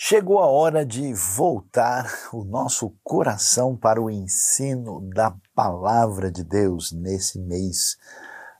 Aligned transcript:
Chegou 0.00 0.38
a 0.38 0.46
hora 0.46 0.86
de 0.86 1.12
voltar 1.12 2.08
o 2.32 2.44
nosso 2.44 2.94
coração 3.02 3.76
para 3.76 4.00
o 4.00 4.08
ensino 4.08 5.00
da 5.12 5.34
palavra 5.56 6.30
de 6.30 6.44
Deus 6.44 6.92
nesse 6.92 7.36
mês 7.40 7.96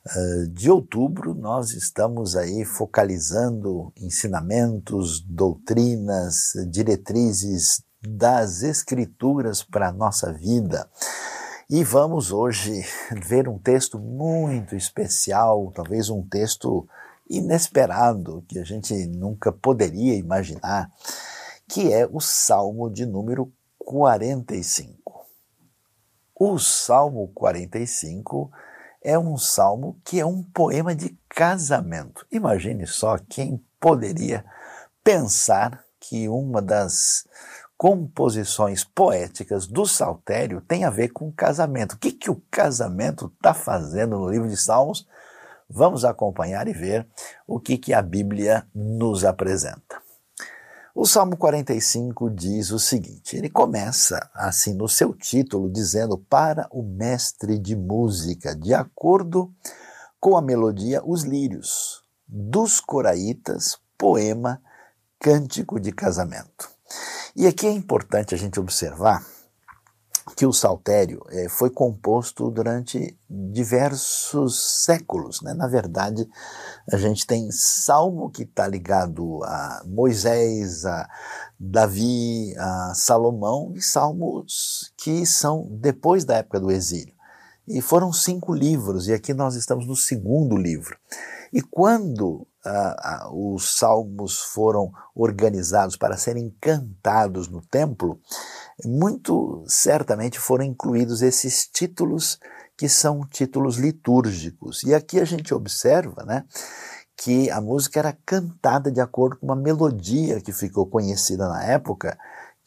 uh, 0.04 0.48
de 0.48 0.68
outubro. 0.68 1.36
Nós 1.36 1.70
estamos 1.74 2.34
aí 2.34 2.64
focalizando 2.64 3.92
ensinamentos, 3.96 5.20
doutrinas, 5.20 6.54
diretrizes 6.68 7.84
das 8.02 8.64
Escrituras 8.64 9.62
para 9.62 9.90
a 9.90 9.92
nossa 9.92 10.32
vida. 10.32 10.90
E 11.70 11.84
vamos 11.84 12.32
hoje 12.32 12.84
ver 13.28 13.48
um 13.48 13.60
texto 13.60 13.96
muito 13.96 14.74
especial, 14.74 15.70
talvez 15.72 16.10
um 16.10 16.20
texto 16.20 16.88
inesperado 17.28 18.44
que 18.48 18.58
a 18.58 18.64
gente 18.64 18.94
nunca 19.06 19.52
poderia 19.52 20.14
imaginar 20.14 20.90
que 21.68 21.92
é 21.92 22.06
o 22.10 22.20
Salmo 22.20 22.90
de 22.90 23.04
número 23.04 23.52
45. 23.78 25.26
O 26.34 26.58
Salmo 26.58 27.28
45 27.34 28.50
é 29.02 29.18
um 29.18 29.36
salmo 29.36 30.00
que 30.04 30.20
é 30.20 30.26
um 30.26 30.42
poema 30.42 30.94
de 30.94 31.16
casamento. 31.28 32.26
Imagine 32.30 32.86
só 32.86 33.18
quem 33.18 33.62
poderia 33.80 34.44
pensar 35.02 35.84
que 36.00 36.28
uma 36.28 36.62
das 36.62 37.26
composições 37.76 38.84
poéticas 38.84 39.66
do 39.66 39.86
Saltério 39.86 40.60
tem 40.60 40.84
a 40.84 40.90
ver 40.90 41.08
com 41.08 41.30
casamento. 41.32 41.92
O 41.92 41.98
que, 41.98 42.12
que 42.12 42.30
o 42.30 42.42
casamento 42.50 43.32
está 43.36 43.54
fazendo 43.54 44.18
no 44.18 44.30
livro 44.30 44.48
de 44.48 44.56
Salmos? 44.56 45.06
Vamos 45.68 46.04
acompanhar 46.04 46.66
e 46.66 46.72
ver 46.72 47.06
o 47.46 47.60
que, 47.60 47.76
que 47.76 47.92
a 47.92 48.00
Bíblia 48.00 48.66
nos 48.74 49.24
apresenta. 49.24 50.00
O 50.94 51.06
Salmo 51.06 51.36
45 51.36 52.30
diz 52.30 52.70
o 52.70 52.78
seguinte: 52.78 53.36
ele 53.36 53.48
começa 53.48 54.30
assim 54.34 54.74
no 54.74 54.88
seu 54.88 55.14
título, 55.14 55.70
dizendo 55.70 56.18
para 56.18 56.66
o 56.72 56.82
mestre 56.82 57.58
de 57.58 57.76
música, 57.76 58.56
de 58.56 58.74
acordo 58.74 59.52
com 60.18 60.36
a 60.36 60.42
melodia, 60.42 61.00
os 61.04 61.22
lírios, 61.22 62.02
dos 62.26 62.80
coraitas, 62.80 63.78
poema, 63.96 64.60
cântico 65.20 65.78
de 65.78 65.92
casamento. 65.92 66.68
E 67.36 67.46
aqui 67.46 67.66
é 67.66 67.70
importante 67.70 68.34
a 68.34 68.38
gente 68.38 68.58
observar 68.58 69.24
que 70.34 70.46
o 70.46 70.52
saltério 70.52 71.22
é, 71.30 71.48
foi 71.48 71.70
composto 71.70 72.50
durante 72.50 73.16
diversos 73.28 74.84
séculos. 74.84 75.40
Né? 75.42 75.54
Na 75.54 75.66
verdade, 75.66 76.28
a 76.90 76.96
gente 76.96 77.26
tem 77.26 77.50
Salmo 77.50 78.30
que 78.30 78.42
está 78.42 78.66
ligado 78.66 79.42
a 79.44 79.82
Moisés, 79.86 80.84
a 80.84 81.08
Davi, 81.58 82.54
a 82.56 82.92
Salomão, 82.94 83.72
e 83.74 83.82
salmos 83.82 84.92
que 84.96 85.26
são 85.26 85.66
depois 85.70 86.24
da 86.24 86.36
época 86.36 86.60
do 86.60 86.70
exílio. 86.70 87.14
E 87.66 87.82
foram 87.82 88.12
cinco 88.12 88.54
livros, 88.54 89.08
e 89.08 89.12
aqui 89.12 89.34
nós 89.34 89.54
estamos 89.54 89.86
no 89.86 89.94
segundo 89.94 90.56
livro. 90.56 90.96
E 91.52 91.60
quando 91.60 92.46
ah, 92.64 93.28
os 93.32 93.78
salmos 93.78 94.38
foram 94.38 94.92
organizados 95.14 95.96
para 95.96 96.16
serem 96.16 96.54
cantados 96.60 97.48
no 97.48 97.60
templo, 97.62 98.20
muito 98.84 99.64
certamente 99.66 100.38
foram 100.38 100.64
incluídos 100.64 101.22
esses 101.22 101.66
títulos 101.66 102.38
que 102.76 102.88
são 102.88 103.26
títulos 103.26 103.76
litúrgicos. 103.76 104.82
E 104.84 104.94
aqui 104.94 105.18
a 105.18 105.24
gente 105.24 105.52
observa, 105.52 106.24
né, 106.24 106.44
que 107.16 107.50
a 107.50 107.60
música 107.60 107.98
era 107.98 108.16
cantada 108.24 108.92
de 108.92 109.00
acordo 109.00 109.36
com 109.36 109.46
uma 109.46 109.56
melodia 109.56 110.40
que 110.40 110.52
ficou 110.52 110.86
conhecida 110.86 111.48
na 111.48 111.64
época 111.64 112.16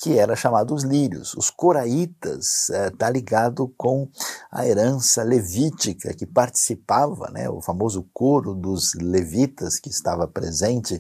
que 0.02 0.18
era 0.18 0.36
chamado 0.36 0.74
os 0.74 0.84
lírios. 0.84 1.36
Os 1.36 1.52
coraitas 1.52 2.70
está 2.70 2.76
eh, 2.76 2.90
tá 2.90 3.10
ligado 3.10 3.72
com 3.78 4.10
a 4.52 4.66
herança 4.66 5.22
levítica 5.22 6.12
que 6.16 6.26
participava, 6.26 7.30
né, 7.30 7.48
o 7.48 7.62
famoso 7.62 8.10
coro 8.12 8.56
dos 8.56 8.96
levitas 8.96 9.80
que 9.80 9.90
estava 9.90 10.28
presente 10.28 11.00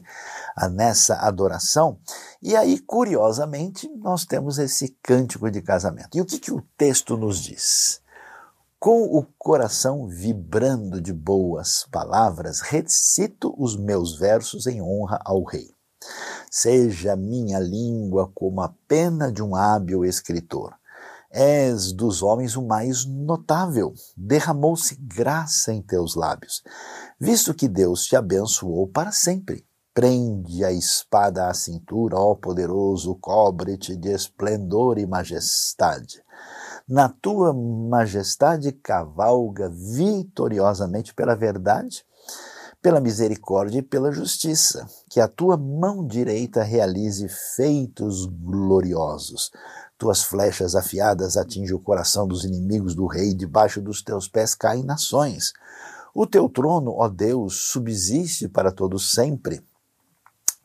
ah, 0.55 0.69
nessa 0.69 1.15
adoração. 1.15 1.97
E 2.43 2.55
aí, 2.55 2.77
curiosamente, 2.77 3.89
nós 3.97 4.23
temos 4.23 4.59
esse 4.59 4.95
cântico 5.01 5.49
de 5.49 5.63
casamento. 5.63 6.15
E 6.15 6.21
o 6.21 6.25
que, 6.25 6.37
que 6.37 6.51
o 6.53 6.61
texto 6.77 7.17
nos 7.17 7.39
diz? 7.39 8.01
Com 8.79 9.03
o 9.03 9.25
coração 9.37 10.07
vibrando 10.07 11.01
de 11.01 11.11
boas 11.11 11.87
palavras, 11.91 12.61
recito 12.61 13.53
os 13.57 13.75
meus 13.75 14.17
versos 14.17 14.67
em 14.67 14.79
honra 14.79 15.19
ao 15.25 15.43
rei. 15.43 15.71
Seja 16.53 17.15
minha 17.15 17.59
língua 17.59 18.29
como 18.35 18.59
a 18.59 18.75
pena 18.85 19.31
de 19.31 19.41
um 19.41 19.55
hábil 19.55 20.03
escritor. 20.03 20.75
És 21.31 21.93
dos 21.93 22.21
homens 22.21 22.57
o 22.57 22.61
mais 22.61 23.05
notável, 23.05 23.93
derramou-se 24.17 24.93
graça 24.95 25.71
em 25.71 25.81
teus 25.81 26.13
lábios, 26.13 26.61
visto 27.17 27.53
que 27.53 27.69
Deus 27.69 28.03
te 28.03 28.17
abençoou 28.17 28.85
para 28.85 29.13
sempre. 29.13 29.65
Prende 29.93 30.65
a 30.65 30.73
espada 30.73 31.47
à 31.47 31.53
cintura, 31.53 32.17
ó 32.17 32.35
poderoso, 32.35 33.15
cobre-te 33.15 33.95
de 33.95 34.09
esplendor 34.09 34.97
e 34.97 35.05
majestade. 35.05 36.21
Na 36.85 37.07
tua 37.07 37.53
majestade 37.53 38.73
cavalga 38.73 39.69
vitoriosamente 39.69 41.13
pela 41.13 41.33
verdade 41.33 42.03
pela 42.81 42.99
misericórdia 42.99 43.79
e 43.79 43.83
pela 43.83 44.11
justiça, 44.11 44.87
que 45.09 45.19
a 45.19 45.27
tua 45.27 45.55
mão 45.55 46.05
direita 46.05 46.63
realize 46.63 47.27
feitos 47.55 48.25
gloriosos. 48.25 49.51
Tuas 49.97 50.23
flechas 50.23 50.75
afiadas 50.75 51.37
atingem 51.37 51.75
o 51.75 51.79
coração 51.79 52.27
dos 52.27 52.43
inimigos 52.43 52.95
do 52.95 53.05
rei, 53.05 53.35
debaixo 53.35 53.79
dos 53.79 54.01
teus 54.01 54.27
pés 54.27 54.55
caem 54.55 54.83
nações. 54.83 55.53
O 56.13 56.25
teu 56.25 56.49
trono, 56.49 56.95
ó 56.97 57.07
Deus, 57.07 57.69
subsiste 57.71 58.47
para 58.47 58.71
todos 58.71 59.11
sempre. 59.11 59.63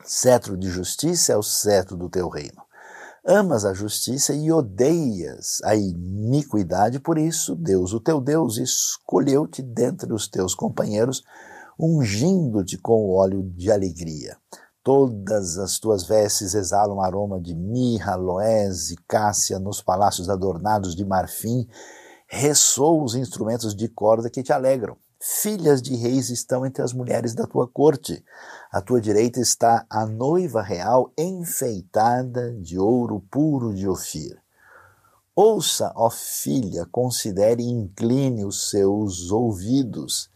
Cetro 0.03 0.57
de 0.57 0.71
justiça 0.71 1.35
é 1.35 1.37
o 1.37 1.43
cetro 1.43 1.97
do 1.97 2.09
teu 2.09 2.29
reino. 2.29 2.65
Amas 3.29 3.65
a 3.65 3.75
justiça 3.75 4.33
e 4.33 4.51
odeias 4.51 5.61
a 5.65 5.75
iniquidade, 5.75 6.99
por 6.99 7.19
isso 7.19 7.57
Deus, 7.57 7.93
o 7.93 8.01
teu 8.01 8.21
Deus, 8.21 8.57
escolheu-te 8.57 9.61
dentre 9.63 10.13
os 10.15 10.29
teus 10.29 10.55
companheiros 10.55 11.23
ungindo-te 11.79 12.79
com 12.79 13.05
o 13.05 13.15
óleo 13.15 13.43
de 13.55 13.71
alegria. 13.71 14.37
Todas 14.83 15.59
as 15.59 15.79
tuas 15.79 16.05
vestes 16.05 16.55
exalam 16.55 17.01
aroma 17.01 17.41
de 17.41 17.55
mirra, 17.55 18.15
loés 18.15 18.91
e 18.91 18.97
cássia 19.09 19.59
nos 19.59 19.83
palácios 19.83 20.31
adornados 20.31 20.95
de 20.95 21.05
marfim. 21.05 21.67
Ressoam 22.29 23.03
os 23.03 23.15
instrumentos 23.15 23.75
de 23.75 23.89
corda 23.89 24.31
que 24.31 24.43
te 24.43 24.53
alegram. 24.53 24.97
Filhas 25.21 25.83
de 25.83 25.97
reis 25.97 26.31
estão 26.31 26.65
entre 26.65 26.83
as 26.83 26.93
mulheres 26.93 27.35
da 27.35 27.47
tua 27.47 27.67
corte. 27.67 28.25
À 28.71 28.81
tua 28.81 29.01
direita 29.01 29.41
está 29.41 29.85
a 29.91 30.07
noiva 30.07 30.63
real 30.63 31.13
enfeitada 31.19 32.53
de 32.53 32.79
ouro 32.79 33.21
puro 33.31 33.75
de 33.75 33.89
Ofir. 33.89 34.41
Ouça, 35.35 35.93
ó 35.97 36.09
filha, 36.11 36.87
considere 36.93 37.63
e 37.63 37.69
incline 37.69 38.45
os 38.45 38.71
seus 38.71 39.31
ouvidos 39.31 40.31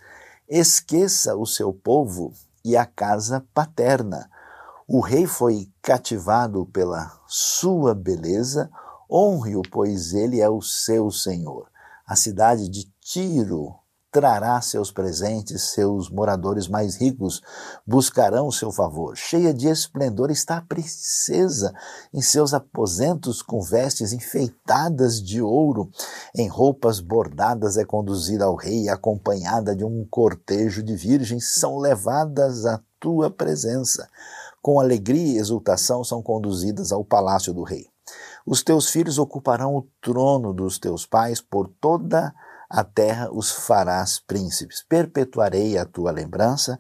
esqueça 0.51 1.37
o 1.37 1.47
seu 1.47 1.73
povo 1.73 2.33
e 2.65 2.77
a 2.77 2.85
casa 2.85 3.47
paterna. 3.55 4.29
O 4.87 4.99
rei 4.99 5.25
foi 5.25 5.71
cativado 5.81 6.67
pela 6.67 7.21
sua 7.29 7.95
beleza, 7.95 8.69
honre-o, 9.09 9.63
pois 9.71 10.13
ele 10.13 10.41
é 10.41 10.49
o 10.49 10.61
seu 10.61 11.09
senhor. 11.13 11.69
A 12.05 12.17
cidade 12.17 12.69
de 12.69 12.91
Tiro 13.01 13.80
trará 14.11 14.61
seus 14.61 14.91
presentes, 14.91 15.71
seus 15.73 16.11
moradores 16.11 16.67
mais 16.67 16.97
ricos 16.97 17.41
buscarão 17.87 18.51
seu 18.51 18.73
favor. 18.73 19.17
Cheia 19.17 19.55
de 19.55 19.69
esplendor 19.69 20.31
está 20.31 20.57
a 20.57 20.63
princesa 20.63 21.73
em 22.13 22.21
seus 22.21 22.53
aposentos 22.53 23.41
com 23.41 23.63
vestes 23.63 24.13
enfeitadas 24.13 25.23
de 25.23 25.41
ouro, 25.41 25.91
em 26.35 26.49
roupas 26.49 27.01
bordadas 27.01 27.77
é 27.77 27.85
conduzida 27.85 28.45
ao 28.45 28.57
rei, 28.57 28.89
acompanhada 28.89 29.75
de 29.77 29.85
um 29.85 30.05
cortejo 30.11 30.83
de 30.83 30.97
virgens, 30.97 31.55
são 31.55 31.79
levadas 31.79 32.67
à 32.67 32.81
tua 32.99 33.31
presença. 33.31 34.09
Com 34.61 34.79
alegria 34.79 35.35
e 35.35 35.39
exultação 35.39 36.05
são 36.05 36.23
conduzidas 36.23 36.93
ao 36.93 37.05
palácio 37.05 37.55
do 37.55 37.63
rei. 37.63 37.87
Os 38.45 38.63
teus 38.63 38.91
filhos 38.91 39.19
ocuparão 39.19 39.77
o 39.77 39.87
trono 40.01 40.53
dos 40.53 40.79
teus 40.79 41.07
pais 41.07 41.41
por 41.41 41.69
toda 41.81 42.27
a 42.27 42.50
a 42.71 42.85
terra 42.85 43.29
os 43.33 43.51
farás 43.51 44.21
príncipes. 44.21 44.85
Perpetuarei 44.89 45.77
a 45.77 45.85
tua 45.85 46.13
lembrança 46.13 46.79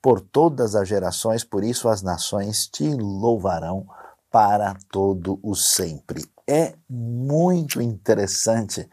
por 0.00 0.20
todas 0.20 0.74
as 0.74 0.88
gerações, 0.88 1.42
por 1.42 1.64
isso 1.64 1.88
as 1.88 2.02
nações 2.02 2.66
te 2.66 2.88
louvarão 2.94 3.86
para 4.30 4.74
todo 4.90 5.38
o 5.42 5.54
sempre. 5.54 6.24
é 6.48 6.74
muito 6.88 7.80
interessante 7.80 8.88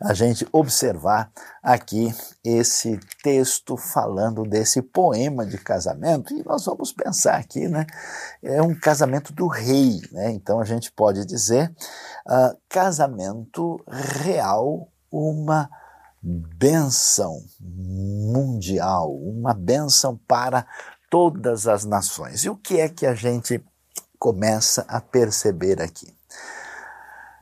a 0.00 0.14
gente 0.14 0.46
observar 0.50 1.30
aqui 1.62 2.14
esse 2.42 2.98
texto 3.22 3.76
falando 3.76 4.42
desse 4.42 4.80
poema 4.80 5.44
de 5.44 5.58
casamento 5.58 6.32
e 6.34 6.42
nós 6.44 6.64
vamos 6.64 6.92
pensar 6.92 7.36
aqui, 7.36 7.68
né? 7.68 7.86
É 8.42 8.62
um 8.62 8.74
casamento 8.74 9.32
do 9.32 9.46
rei, 9.46 10.00
né? 10.12 10.30
Então 10.32 10.58
a 10.60 10.64
gente 10.64 10.90
pode 10.90 11.26
dizer 11.26 11.70
uh, 12.26 12.56
casamento 12.68 13.78
real, 13.86 14.88
uma 15.10 15.68
bênção 16.24 17.38
mundial, 17.60 19.14
uma 19.14 19.52
bênção 19.52 20.18
para 20.26 20.66
todas 21.10 21.68
as 21.68 21.84
nações. 21.84 22.44
E 22.44 22.48
o 22.48 22.56
que 22.56 22.80
é 22.80 22.88
que 22.88 23.04
a 23.04 23.14
gente 23.14 23.62
começa 24.18 24.86
a 24.88 25.02
perceber 25.02 25.82
aqui? 25.82 26.16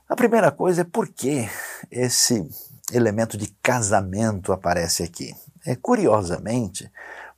A 0.09 0.17
primeira 0.17 0.51
coisa 0.51 0.81
é 0.81 0.85
por 0.85 1.09
que 1.09 1.49
esse 1.91 2.47
elemento 2.93 3.39
de 3.39 3.47
casamento 3.63 4.53
aparece 4.53 5.05
aqui. 5.05 5.33
É, 5.65 5.77
curiosamente, 5.77 6.91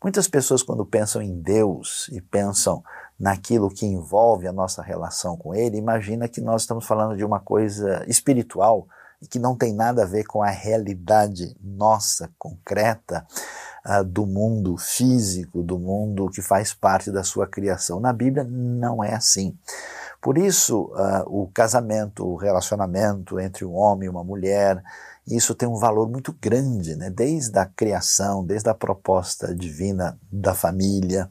muitas 0.02 0.26
pessoas, 0.26 0.62
quando 0.62 0.86
pensam 0.86 1.20
em 1.20 1.40
Deus 1.40 2.08
e 2.10 2.22
pensam 2.22 2.82
naquilo 3.20 3.68
que 3.68 3.84
envolve 3.84 4.48
a 4.48 4.52
nossa 4.52 4.82
relação 4.82 5.36
com 5.36 5.54
Ele, 5.54 5.76
imagina 5.76 6.26
que 6.26 6.40
nós 6.40 6.62
estamos 6.62 6.86
falando 6.86 7.16
de 7.16 7.24
uma 7.24 7.38
coisa 7.38 8.02
espiritual 8.08 8.88
e 9.24 9.26
que 9.26 9.38
não 9.38 9.56
tem 9.56 9.72
nada 9.72 10.02
a 10.02 10.06
ver 10.06 10.24
com 10.24 10.42
a 10.42 10.50
realidade 10.50 11.56
nossa, 11.62 12.30
concreta, 12.38 13.26
uh, 13.86 14.04
do 14.04 14.26
mundo 14.26 14.76
físico, 14.76 15.62
do 15.62 15.78
mundo 15.78 16.28
que 16.28 16.42
faz 16.42 16.74
parte 16.74 17.10
da 17.10 17.24
sua 17.24 17.46
criação. 17.46 17.98
Na 17.98 18.12
Bíblia 18.12 18.44
não 18.44 19.02
é 19.02 19.14
assim. 19.14 19.56
Por 20.20 20.36
isso, 20.36 20.92
uh, 20.92 21.24
o 21.26 21.50
casamento, 21.54 22.26
o 22.26 22.36
relacionamento 22.36 23.40
entre 23.40 23.64
um 23.64 23.74
homem 23.74 24.06
e 24.06 24.10
uma 24.10 24.22
mulher, 24.22 24.82
isso 25.26 25.54
tem 25.54 25.66
um 25.66 25.78
valor 25.78 26.06
muito 26.08 26.36
grande, 26.38 26.94
né? 26.94 27.08
desde 27.08 27.58
a 27.58 27.64
criação, 27.64 28.44
desde 28.44 28.68
a 28.68 28.74
proposta 28.74 29.54
divina 29.54 30.18
da 30.30 30.54
família, 30.54 31.30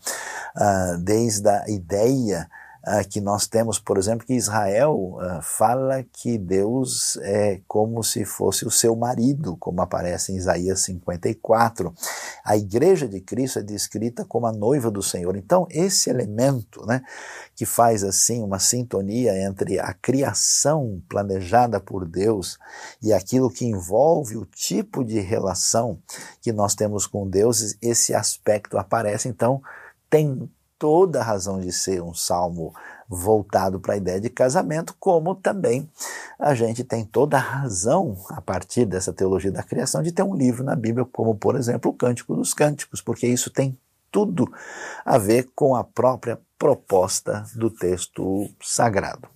uh, 0.56 0.98
desde 0.98 1.48
a 1.48 1.69
ideia 1.69 2.50
uh, 2.85 3.07
que 3.09 3.21
nós 3.21 3.47
temos, 3.47 3.80
por 3.80 3.97
exemplo, 3.97 4.25
que 4.25 4.33
Israel 4.33 4.94
uh, 4.94 5.41
fala 5.41 6.03
que 6.03 6.38
Deus 6.38 7.18
é 7.21 7.62
como 7.68 8.03
se 8.03 8.25
fosse 8.25 8.65
o 8.65 8.71
seu 8.71 8.95
marido, 8.95 9.56
como 9.57 9.81
aparece 9.81 10.31
em 10.31 10.35
Isaías 10.35 10.81
54. 10.81 11.94
A 12.44 12.57
igreja 12.57 13.07
de 13.07 13.21
Cristo 13.21 13.59
é 13.59 13.63
descrita 13.63 14.25
como 14.25 14.45
a 14.45 14.51
noiva 14.51 14.91
do 14.91 15.01
Senhor. 15.01 15.35
Então, 15.35 15.68
esse 15.69 16.09
elemento, 16.09 16.85
né, 16.85 17.01
que 17.56 17.65
faz 17.65 18.03
assim 18.03 18.41
uma 18.44 18.59
sintonia 18.59 19.38
entre 19.41 19.80
a 19.80 19.94
criação 19.94 21.01
planejada 21.07 21.80
por 21.80 22.06
Deus 22.06 22.57
e 23.01 23.13
aquilo 23.13 23.50
que 23.50 23.65
envolve 23.65 24.38
o 24.38 24.45
tipo 24.45 25.03
de 25.03 25.19
relação 25.19 26.00
que 26.41 26.51
nós 26.51 26.75
temos 26.75 27.07
com 27.07 27.27
Deus, 27.27 27.75
esse 27.81 28.13
aspecto 28.13 28.77
aparece. 28.77 29.30
Então, 29.30 29.62
tem 30.09 30.50
toda 30.83 31.21
a 31.21 31.24
razão 31.24 31.62
de 31.62 31.71
ser 31.71 32.03
um 32.03 32.13
salmo 32.13 32.75
voltado 33.07 33.80
para 33.80 33.94
a 33.94 33.97
ideia 33.97 34.19
de 34.19 34.30
casamento, 34.30 34.94
como 35.00 35.33
também 35.33 35.89
a 36.38 36.53
gente 36.53 36.83
tem 36.83 37.06
toda 37.06 37.38
a 37.38 37.39
razão, 37.39 38.18
a 38.31 38.41
partir 38.41 38.83
dessa 38.83 39.13
teologia 39.13 39.50
da 39.50 39.63
criação, 39.63 40.03
de 40.03 40.12
ter 40.12 40.24
um 40.24 40.35
livro 40.35 40.62
na 40.62 40.75
Bíblia, 40.75 41.07
como 41.09 41.35
por 41.35 41.56
exemplo 41.56 41.89
o 41.89 41.94
Cântico 41.94 42.35
dos 42.35 42.53
Cânticos, 42.53 43.00
porque 43.00 43.25
isso 43.25 43.50
tem 43.50 43.80
tudo 44.12 44.51
a 45.06 45.18
ver 45.18 45.50
com 45.56 45.74
a 45.74 45.85
própria 45.85 46.38
proposta 46.59 47.45
do 47.56 47.69
texto 47.69 48.50
sagrado. 48.62 49.30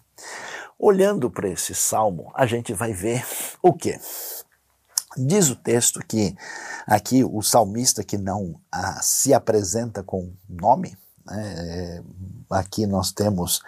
Olhando 0.77 1.31
para 1.31 1.47
esse 1.47 1.73
salmo, 1.73 2.29
a 2.35 2.45
gente 2.45 2.73
vai 2.73 2.91
ver 2.91 3.25
o 3.63 3.71
quê? 3.71 3.97
Diz 5.15 5.49
o 5.49 5.55
texto 5.55 6.01
que 6.05 6.35
aqui 6.85 7.23
o 7.23 7.41
salmista 7.41 8.03
que 8.03 8.17
não 8.17 8.59
ah, 8.69 8.99
se 9.01 9.33
apresenta 9.33 10.03
com 10.03 10.33
nome? 10.49 10.97
É, 11.31 12.01
aqui 12.49 12.85
nós 12.85 13.11
temos 13.11 13.61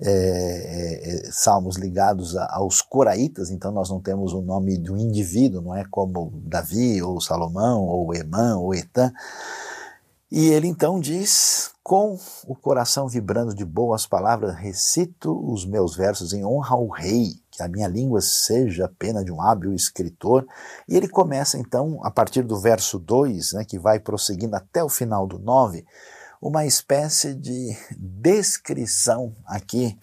é, 0.00 0.10
é, 0.10 1.26
é, 1.28 1.30
salmos 1.32 1.76
ligados 1.76 2.36
a, 2.36 2.54
aos 2.54 2.82
coraitas, 2.82 3.50
então 3.50 3.72
nós 3.72 3.88
não 3.88 4.00
temos 4.00 4.32
o 4.32 4.42
nome 4.42 4.76
de 4.76 4.92
um 4.92 4.96
indivíduo, 4.96 5.62
não 5.62 5.74
é 5.74 5.84
como 5.90 6.32
Davi, 6.44 7.02
ou 7.02 7.20
Salomão, 7.20 7.82
ou 7.84 8.14
Emã, 8.14 8.56
ou 8.56 8.74
Etan. 8.74 9.12
E 10.30 10.48
ele 10.48 10.66
então 10.66 10.98
diz: 10.98 11.70
Com 11.82 12.18
o 12.46 12.54
coração 12.54 13.08
vibrando 13.08 13.54
de 13.54 13.64
boas 13.64 14.06
palavras, 14.06 14.56
recito 14.56 15.32
os 15.50 15.64
meus 15.64 15.96
versos 15.96 16.32
em 16.32 16.44
honra 16.44 16.74
ao 16.74 16.88
Rei, 16.88 17.34
que 17.50 17.62
a 17.62 17.68
minha 17.68 17.86
língua 17.86 18.20
seja 18.20 18.92
pena 18.98 19.24
de 19.24 19.30
um 19.30 19.40
hábil 19.40 19.72
escritor. 19.72 20.44
E 20.88 20.96
ele 20.96 21.08
começa 21.08 21.56
então, 21.56 22.00
a 22.02 22.10
partir 22.10 22.42
do 22.42 22.58
verso 22.58 22.98
2, 22.98 23.52
né, 23.52 23.64
que 23.64 23.78
vai 23.78 24.00
prosseguindo 24.00 24.56
até 24.56 24.82
o 24.82 24.88
final 24.88 25.26
do 25.26 25.38
9 25.38 25.86
uma 26.40 26.66
espécie 26.66 27.34
de 27.34 27.76
descrição 27.96 29.34
aqui 29.46 29.98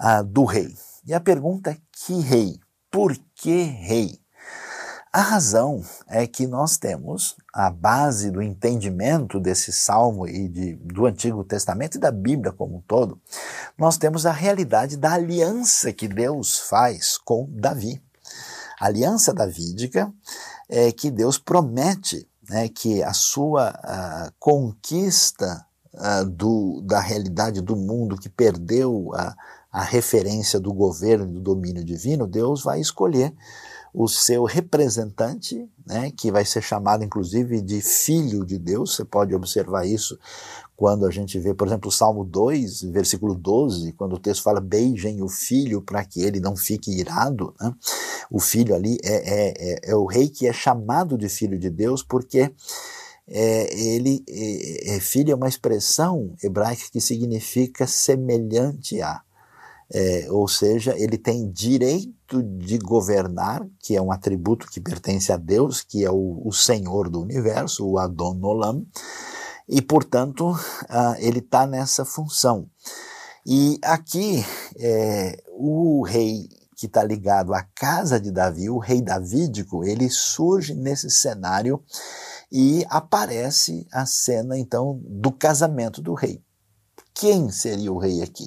uh, 0.00 0.24
do 0.24 0.44
rei. 0.44 0.74
E 1.06 1.14
a 1.14 1.20
pergunta 1.20 1.70
é: 1.70 1.78
que 1.92 2.20
rei? 2.20 2.58
Por 2.90 3.16
que 3.34 3.62
rei? 3.62 4.20
A 5.12 5.22
razão 5.22 5.82
é 6.06 6.24
que 6.24 6.46
nós 6.46 6.76
temos 6.76 7.36
a 7.52 7.68
base 7.68 8.30
do 8.30 8.40
entendimento 8.40 9.40
desse 9.40 9.72
salmo 9.72 10.24
e 10.28 10.48
de, 10.48 10.76
do 10.76 11.04
Antigo 11.04 11.42
Testamento 11.42 11.96
e 11.96 12.00
da 12.00 12.12
Bíblia 12.12 12.52
como 12.52 12.76
um 12.76 12.80
todo. 12.80 13.20
Nós 13.76 13.98
temos 13.98 14.24
a 14.24 14.30
realidade 14.30 14.96
da 14.96 15.14
aliança 15.14 15.92
que 15.92 16.06
Deus 16.06 16.58
faz 16.58 17.18
com 17.18 17.48
Davi. 17.50 18.00
A 18.80 18.86
aliança 18.86 19.34
davídica 19.34 20.12
é 20.68 20.92
que 20.92 21.10
Deus 21.10 21.38
promete 21.38 22.28
né, 22.48 22.68
que 22.68 23.02
a 23.02 23.12
sua 23.12 23.70
a 23.82 24.32
conquista 24.38 25.66
do, 26.24 26.80
da 26.84 27.00
realidade 27.00 27.60
do 27.60 27.76
mundo 27.76 28.16
que 28.16 28.28
perdeu 28.28 29.10
a, 29.14 29.34
a 29.72 29.82
referência 29.82 30.58
do 30.60 30.72
governo 30.72 31.24
e 31.24 31.34
do 31.34 31.40
domínio 31.40 31.84
divino, 31.84 32.26
Deus 32.26 32.62
vai 32.62 32.80
escolher 32.80 33.34
o 33.92 34.06
seu 34.06 34.44
representante, 34.44 35.68
né, 35.84 36.12
que 36.16 36.30
vai 36.30 36.44
ser 36.44 36.62
chamado 36.62 37.02
inclusive 37.02 37.60
de 37.60 37.80
filho 37.80 38.44
de 38.44 38.56
Deus. 38.56 38.94
Você 38.94 39.04
pode 39.04 39.34
observar 39.34 39.84
isso 39.84 40.18
quando 40.76 41.04
a 41.06 41.10
gente 41.10 41.38
vê, 41.38 41.52
por 41.52 41.66
exemplo, 41.66 41.88
o 41.88 41.92
Salmo 41.92 42.24
2, 42.24 42.82
versículo 42.84 43.34
12, 43.34 43.92
quando 43.92 44.14
o 44.14 44.18
texto 44.18 44.42
fala: 44.42 44.60
beijem 44.60 45.22
o 45.22 45.28
filho 45.28 45.82
para 45.82 46.04
que 46.04 46.22
ele 46.22 46.40
não 46.40 46.56
fique 46.56 46.90
irado. 46.90 47.54
Né? 47.60 47.74
O 48.30 48.40
filho 48.40 48.74
ali 48.74 48.96
é, 49.04 49.14
é, 49.14 49.54
é, 49.58 49.90
é 49.90 49.94
o 49.96 50.06
rei 50.06 50.28
que 50.28 50.46
é 50.46 50.52
chamado 50.52 51.18
de 51.18 51.28
filho 51.28 51.58
de 51.58 51.68
Deus 51.68 52.02
porque 52.02 52.50
é, 53.32 53.72
ele, 53.78 54.24
é, 54.28 54.96
é, 54.96 55.00
filho 55.00 55.30
é 55.30 55.34
uma 55.36 55.48
expressão 55.48 56.34
hebraica 56.42 56.82
que 56.90 57.00
significa 57.00 57.86
semelhante 57.86 59.00
a. 59.00 59.22
É, 59.92 60.26
ou 60.30 60.46
seja, 60.46 60.96
ele 60.96 61.18
tem 61.18 61.50
direito 61.50 62.42
de 62.42 62.78
governar, 62.78 63.66
que 63.80 63.96
é 63.96 64.02
um 64.02 64.12
atributo 64.12 64.68
que 64.68 64.80
pertence 64.80 65.32
a 65.32 65.36
Deus, 65.36 65.80
que 65.80 66.04
é 66.04 66.10
o, 66.10 66.42
o 66.44 66.52
Senhor 66.52 67.08
do 67.08 67.20
universo, 67.20 67.86
o 67.86 67.98
Adon 67.98 68.38
Olam, 68.40 68.86
e 69.68 69.82
portanto 69.82 70.52
uh, 70.52 71.16
ele 71.18 71.40
está 71.40 71.66
nessa 71.66 72.04
função. 72.04 72.68
E 73.44 73.78
aqui 73.82 74.44
é, 74.78 75.42
o 75.48 76.02
rei 76.02 76.48
que 76.76 76.86
está 76.86 77.02
ligado 77.02 77.52
à 77.52 77.62
casa 77.74 78.20
de 78.20 78.30
Davi, 78.30 78.70
o 78.70 78.78
rei 78.78 79.02
davídico, 79.02 79.84
ele 79.84 80.08
surge 80.08 80.72
nesse 80.74 81.10
cenário 81.10 81.82
e 82.50 82.84
aparece 82.88 83.86
a 83.92 84.04
cena 84.06 84.58
então 84.58 85.00
do 85.04 85.30
casamento 85.30 86.02
do 86.02 86.14
rei. 86.14 86.42
Quem 87.14 87.50
seria 87.50 87.92
o 87.92 87.98
rei 87.98 88.22
aqui? 88.22 88.46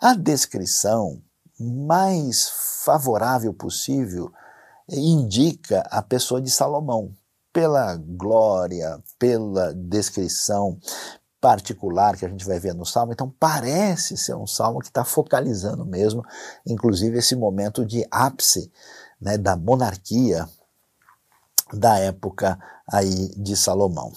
A 0.00 0.14
descrição 0.14 1.22
mais 1.58 2.48
favorável 2.84 3.54
possível 3.54 4.32
indica 4.88 5.80
a 5.90 6.02
pessoa 6.02 6.40
de 6.40 6.50
Salomão, 6.50 7.12
pela 7.52 7.96
glória, 7.96 9.02
pela 9.18 9.74
descrição 9.74 10.78
particular 11.40 12.16
que 12.16 12.24
a 12.24 12.28
gente 12.28 12.46
vai 12.46 12.58
ver 12.58 12.72
no 12.72 12.86
salmo. 12.86 13.12
Então, 13.12 13.34
parece 13.38 14.16
ser 14.16 14.34
um 14.34 14.46
salmo 14.46 14.80
que 14.80 14.86
está 14.86 15.04
focalizando 15.04 15.84
mesmo, 15.84 16.24
inclusive, 16.66 17.18
esse 17.18 17.36
momento 17.36 17.84
de 17.84 18.06
ápice 18.10 18.72
né, 19.20 19.36
da 19.36 19.56
monarquia 19.56 20.48
da 21.72 21.98
época 21.98 22.58
aí 22.92 23.28
de 23.36 23.56
Salomão. 23.56 24.12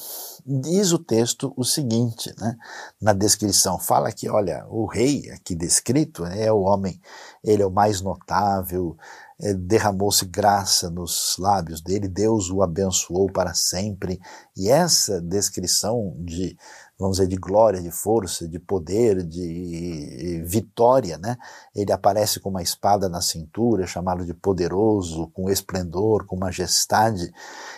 Diz 0.45 0.91
o 0.91 0.99
texto 0.99 1.53
o 1.57 1.63
seguinte, 1.63 2.31
né, 2.37 2.55
na 3.01 3.13
descrição, 3.13 3.79
fala 3.79 4.11
que, 4.11 4.29
olha, 4.29 4.63
o 4.69 4.85
rei 4.85 5.31
aqui 5.31 5.55
descrito 5.55 6.23
é 6.25 6.51
o 6.51 6.61
homem, 6.61 7.01
ele 7.43 7.63
é 7.63 7.65
o 7.65 7.71
mais 7.71 8.01
notável, 8.01 8.95
derramou-se 9.37 10.25
graça 10.25 10.89
nos 10.89 11.35
lábios 11.37 11.81
dele, 11.81 12.07
Deus 12.07 12.49
o 12.49 12.61
abençoou 12.61 13.29
para 13.31 13.53
sempre. 13.53 14.19
E 14.55 14.69
essa 14.69 15.21
descrição 15.21 16.15
de, 16.19 16.57
vamos 16.97 17.17
dizer, 17.17 17.27
de 17.27 17.35
glória, 17.35 17.81
de 17.81 17.91
força, 17.91 18.47
de 18.47 18.57
poder, 18.59 19.23
de 19.23 20.41
vitória, 20.45 21.17
né? 21.17 21.35
Ele 21.75 21.91
aparece 21.91 22.39
com 22.39 22.49
uma 22.49 22.63
espada 22.63 23.09
na 23.09 23.21
cintura, 23.21 23.85
chamado 23.85 24.25
de 24.25 24.33
poderoso, 24.33 25.27
com 25.33 25.49
esplendor, 25.49 26.25
com 26.25 26.37
majestade. 26.37 27.29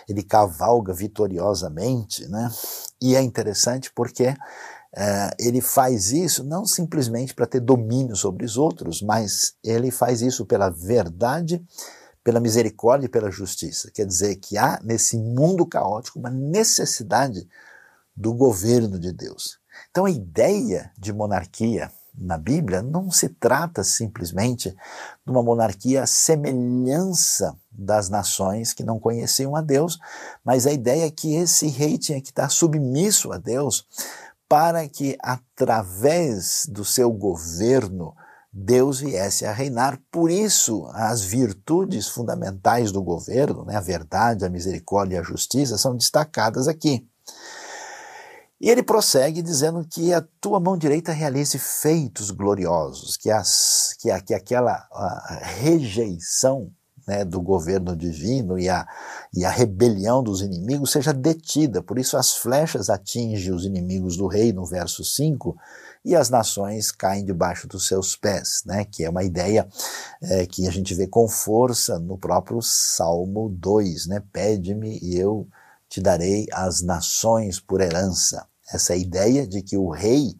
Ele 0.08 0.22
cavalga 0.22 0.94
vitoriosamente, 0.94 2.28
né? 2.28 2.50
E 3.00 3.16
é 3.16 3.22
interessante 3.22 3.92
porque 3.92 4.34
Uh, 4.96 5.30
ele 5.38 5.60
faz 5.60 6.12
isso 6.12 6.42
não 6.42 6.64
simplesmente 6.64 7.34
para 7.34 7.46
ter 7.46 7.60
domínio 7.60 8.16
sobre 8.16 8.44
os 8.44 8.56
outros, 8.56 9.02
mas 9.02 9.54
ele 9.62 9.90
faz 9.90 10.22
isso 10.22 10.46
pela 10.46 10.70
verdade, 10.70 11.62
pela 12.24 12.40
misericórdia 12.40 13.06
e 13.06 13.10
pela 13.10 13.30
justiça. 13.30 13.90
Quer 13.92 14.06
dizer 14.06 14.36
que 14.36 14.56
há 14.56 14.80
nesse 14.82 15.18
mundo 15.18 15.66
caótico 15.66 16.18
uma 16.18 16.30
necessidade 16.30 17.46
do 18.16 18.32
governo 18.32 18.98
de 18.98 19.12
Deus. 19.12 19.58
Então 19.90 20.06
a 20.06 20.10
ideia 20.10 20.90
de 20.98 21.12
monarquia 21.12 21.90
na 22.20 22.36
Bíblia 22.36 22.82
não 22.82 23.10
se 23.10 23.28
trata 23.28 23.84
simplesmente 23.84 24.70
de 24.70 25.30
uma 25.30 25.42
monarquia 25.42 26.02
à 26.02 26.06
semelhança 26.06 27.56
das 27.70 28.08
nações 28.08 28.72
que 28.72 28.82
não 28.82 28.98
conheciam 28.98 29.54
a 29.54 29.60
Deus, 29.60 29.98
mas 30.44 30.66
a 30.66 30.72
ideia 30.72 31.06
é 31.06 31.10
que 31.10 31.36
esse 31.36 31.68
rei 31.68 31.96
tinha 31.96 32.20
que 32.20 32.30
estar 32.30 32.48
submisso 32.48 33.32
a 33.32 33.38
Deus 33.38 33.86
para 34.48 34.88
que, 34.88 35.16
através 35.20 36.66
do 36.68 36.84
seu 36.84 37.10
governo, 37.12 38.14
Deus 38.52 39.00
viesse 39.00 39.44
a 39.44 39.52
reinar. 39.52 40.00
Por 40.10 40.30
isso, 40.30 40.88
as 40.94 41.22
virtudes 41.22 42.08
fundamentais 42.08 42.90
do 42.90 43.02
governo, 43.02 43.64
né, 43.64 43.76
a 43.76 43.80
verdade, 43.80 44.44
a 44.44 44.48
misericórdia 44.48 45.16
e 45.16 45.18
a 45.18 45.22
justiça, 45.22 45.76
são 45.76 45.96
destacadas 45.96 46.66
aqui. 46.66 47.06
E 48.60 48.68
ele 48.68 48.82
prossegue 48.82 49.40
dizendo 49.40 49.86
que 49.88 50.12
a 50.12 50.24
tua 50.40 50.58
mão 50.58 50.76
direita 50.76 51.12
realize 51.12 51.56
feitos 51.58 52.30
gloriosos, 52.32 53.16
que, 53.16 53.30
as, 53.30 53.94
que, 54.00 54.10
a, 54.10 54.20
que 54.20 54.34
aquela 54.34 54.88
rejeição 55.60 56.72
né, 57.08 57.24
do 57.24 57.40
governo 57.40 57.96
divino 57.96 58.58
e 58.58 58.68
a, 58.68 58.86
e 59.34 59.42
a 59.42 59.50
rebelião 59.50 60.22
dos 60.22 60.42
inimigos 60.42 60.92
seja 60.92 61.10
detida. 61.10 61.82
Por 61.82 61.98
isso 61.98 62.18
as 62.18 62.34
flechas 62.34 62.90
atingem 62.90 63.52
os 63.54 63.64
inimigos 63.64 64.18
do 64.18 64.26
rei, 64.26 64.52
no 64.52 64.66
verso 64.66 65.02
5, 65.02 65.56
e 66.04 66.14
as 66.14 66.28
nações 66.28 66.92
caem 66.92 67.24
debaixo 67.24 67.66
dos 67.66 67.86
seus 67.86 68.14
pés, 68.14 68.62
né, 68.66 68.84
que 68.84 69.04
é 69.04 69.10
uma 69.10 69.24
ideia 69.24 69.66
é, 70.22 70.46
que 70.46 70.68
a 70.68 70.70
gente 70.70 70.94
vê 70.94 71.06
com 71.06 71.26
força 71.26 71.98
no 71.98 72.18
próprio 72.18 72.60
Salmo 72.60 73.48
2, 73.48 74.06
né, 74.06 74.22
pede-me 74.30 74.98
e 75.02 75.18
eu 75.18 75.48
te 75.88 76.02
darei 76.02 76.46
as 76.52 76.82
nações 76.82 77.58
por 77.58 77.80
herança. 77.80 78.46
Essa 78.70 78.94
ideia 78.94 79.46
de 79.46 79.62
que 79.62 79.78
o 79.78 79.88
rei 79.88 80.36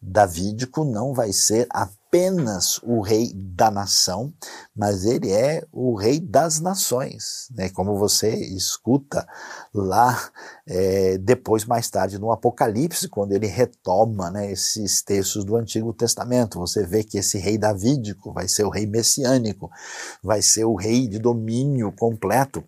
davídico 0.00 0.84
não 0.84 1.12
vai 1.12 1.32
ser 1.32 1.66
apenas 1.70 2.78
o 2.84 3.00
rei 3.00 3.32
da 3.34 3.70
nação, 3.70 4.32
mas 4.74 5.04
ele 5.04 5.30
é 5.30 5.66
o 5.72 5.94
rei 5.96 6.20
das 6.20 6.60
nações, 6.60 7.48
né? 7.50 7.68
como 7.68 7.98
você 7.98 8.34
escuta 8.34 9.26
lá 9.74 10.30
é, 10.66 11.18
depois, 11.18 11.64
mais 11.64 11.90
tarde, 11.90 12.18
no 12.18 12.30
Apocalipse, 12.30 13.08
quando 13.08 13.32
ele 13.32 13.46
retoma 13.46 14.30
né, 14.30 14.50
esses 14.50 15.02
textos 15.02 15.44
do 15.44 15.56
Antigo 15.56 15.92
Testamento. 15.92 16.58
Você 16.60 16.86
vê 16.86 17.02
que 17.02 17.18
esse 17.18 17.38
rei 17.38 17.58
davídico 17.58 18.32
vai 18.32 18.48
ser 18.48 18.64
o 18.64 18.70
rei 18.70 18.86
messiânico, 18.86 19.70
vai 20.22 20.40
ser 20.40 20.64
o 20.64 20.76
rei 20.76 21.08
de 21.08 21.18
domínio 21.18 21.92
completo. 21.92 22.64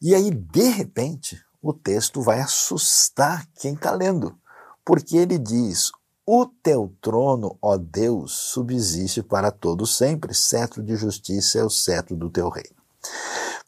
E 0.00 0.14
aí, 0.14 0.30
de 0.30 0.68
repente, 0.68 1.40
o 1.62 1.72
texto 1.72 2.20
vai 2.20 2.40
assustar 2.40 3.46
quem 3.56 3.74
está 3.74 3.90
lendo, 3.90 4.38
porque 4.84 5.16
ele 5.16 5.38
diz: 5.38 5.90
o 6.26 6.44
teu 6.44 6.92
trono, 7.00 7.56
ó 7.62 7.76
Deus, 7.76 8.32
subsiste 8.32 9.22
para 9.22 9.52
todo 9.52 9.86
sempre, 9.86 10.34
cetro 10.34 10.82
de 10.82 10.96
justiça 10.96 11.60
é 11.60 11.64
o 11.64 11.70
cetro 11.70 12.16
do 12.16 12.28
teu 12.28 12.48
reino. 12.48 12.74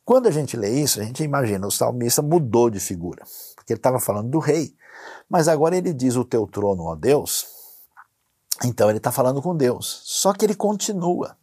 Quando 0.04 0.26
a 0.26 0.30
gente 0.32 0.56
lê 0.56 0.80
isso, 0.80 1.00
a 1.00 1.04
gente 1.04 1.22
imagina 1.22 1.68
o 1.68 1.70
salmista 1.70 2.20
mudou 2.20 2.68
de 2.68 2.80
figura, 2.80 3.24
porque 3.54 3.72
ele 3.72 3.78
estava 3.78 4.00
falando 4.00 4.28
do 4.28 4.40
rei, 4.40 4.74
mas 5.30 5.46
agora 5.46 5.76
ele 5.76 5.92
diz 5.92 6.16
o 6.16 6.24
teu 6.24 6.48
trono, 6.48 6.82
ó 6.82 6.96
Deus, 6.96 7.46
então 8.64 8.88
ele 8.88 8.98
está 8.98 9.12
falando 9.12 9.40
com 9.40 9.56
Deus, 9.56 10.02
só 10.04 10.32
que 10.32 10.44
ele 10.44 10.56
continua. 10.56 11.36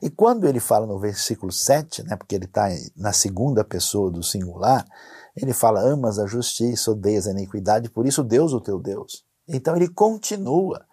E 0.00 0.08
quando 0.08 0.46
ele 0.46 0.60
fala 0.60 0.86
no 0.86 1.00
versículo 1.00 1.50
7, 1.50 2.04
né, 2.04 2.14
porque 2.14 2.36
ele 2.36 2.44
está 2.44 2.68
na 2.96 3.12
segunda 3.12 3.64
pessoa 3.64 4.08
do 4.08 4.22
singular, 4.22 4.86
ele 5.34 5.52
fala: 5.52 5.80
Amas 5.80 6.20
a 6.20 6.26
justiça, 6.26 6.92
odeias 6.92 7.26
a 7.26 7.32
iniquidade, 7.32 7.90
por 7.90 8.06
isso 8.06 8.22
Deus, 8.22 8.52
o 8.52 8.60
teu 8.60 8.78
Deus. 8.78 9.27
Então 9.48 9.74
ele 9.74 9.88
continua 9.88 10.84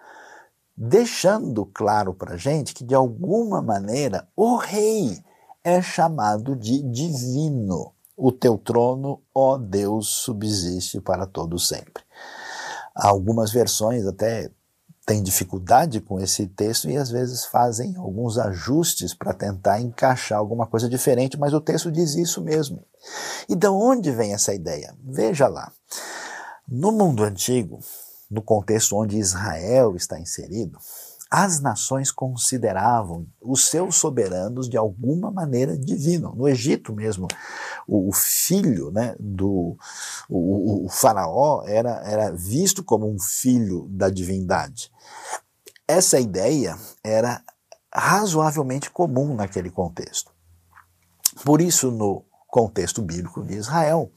deixando 0.77 1.65
claro 1.65 2.13
para 2.13 2.33
a 2.33 2.37
gente 2.37 2.73
que, 2.73 2.83
de 2.83 2.95
alguma 2.95 3.61
maneira, 3.61 4.27
o 4.35 4.55
rei 4.55 5.17
é 5.63 5.81
chamado 5.81 6.55
de 6.55 6.81
divino. 6.83 7.93
O 8.17 8.31
teu 8.31 8.57
trono, 8.57 9.21
ó 9.33 9.57
Deus, 9.57 10.07
subsiste 10.07 11.01
para 11.01 11.25
todo 11.25 11.59
sempre. 11.59 12.03
Algumas 12.93 13.51
versões 13.51 14.05
até 14.05 14.49
têm 15.05 15.21
dificuldade 15.21 15.99
com 16.01 16.19
esse 16.19 16.47
texto 16.47 16.89
e 16.89 16.97
às 16.97 17.09
vezes 17.09 17.45
fazem 17.45 17.95
alguns 17.97 18.37
ajustes 18.37 19.13
para 19.13 19.33
tentar 19.33 19.79
encaixar 19.79 20.39
alguma 20.39 20.65
coisa 20.65 20.89
diferente, 20.89 21.37
mas 21.37 21.53
o 21.53 21.61
texto 21.61 21.91
diz 21.91 22.15
isso 22.15 22.41
mesmo. 22.41 22.83
E 23.47 23.55
de 23.55 23.67
onde 23.67 24.11
vem 24.11 24.33
essa 24.33 24.53
ideia? 24.53 24.95
Veja 25.03 25.47
lá. 25.47 25.71
No 26.67 26.91
mundo 26.91 27.23
antigo, 27.23 27.79
no 28.29 28.41
contexto 28.41 28.95
onde 28.95 29.17
Israel 29.17 29.95
está 29.95 30.19
inserido, 30.19 30.79
as 31.29 31.59
nações 31.59 32.11
consideravam 32.11 33.27
os 33.41 33.67
seus 33.67 33.95
soberanos 33.95 34.69
de 34.69 34.77
alguma 34.77 35.31
maneira 35.31 35.77
divino. 35.77 36.33
No 36.35 36.47
Egito 36.47 36.93
mesmo, 36.93 37.27
o, 37.87 38.09
o 38.09 38.13
filho 38.13 38.91
né, 38.91 39.15
do 39.19 39.75
o, 40.29 40.85
o, 40.85 40.89
faraó 40.89 41.63
era, 41.65 42.01
era 42.05 42.31
visto 42.31 42.83
como 42.83 43.09
um 43.09 43.19
filho 43.19 43.87
da 43.89 44.09
divindade. 44.09 44.91
Essa 45.87 46.19
ideia 46.19 46.77
era 47.03 47.41
razoavelmente 47.93 48.89
comum 48.89 49.35
naquele 49.35 49.69
contexto. 49.69 50.31
Por 51.43 51.59
isso, 51.59 51.91
no 51.91 52.23
contexto 52.47 53.01
bíblico 53.01 53.43
de 53.43 53.55
Israel, 53.55 54.11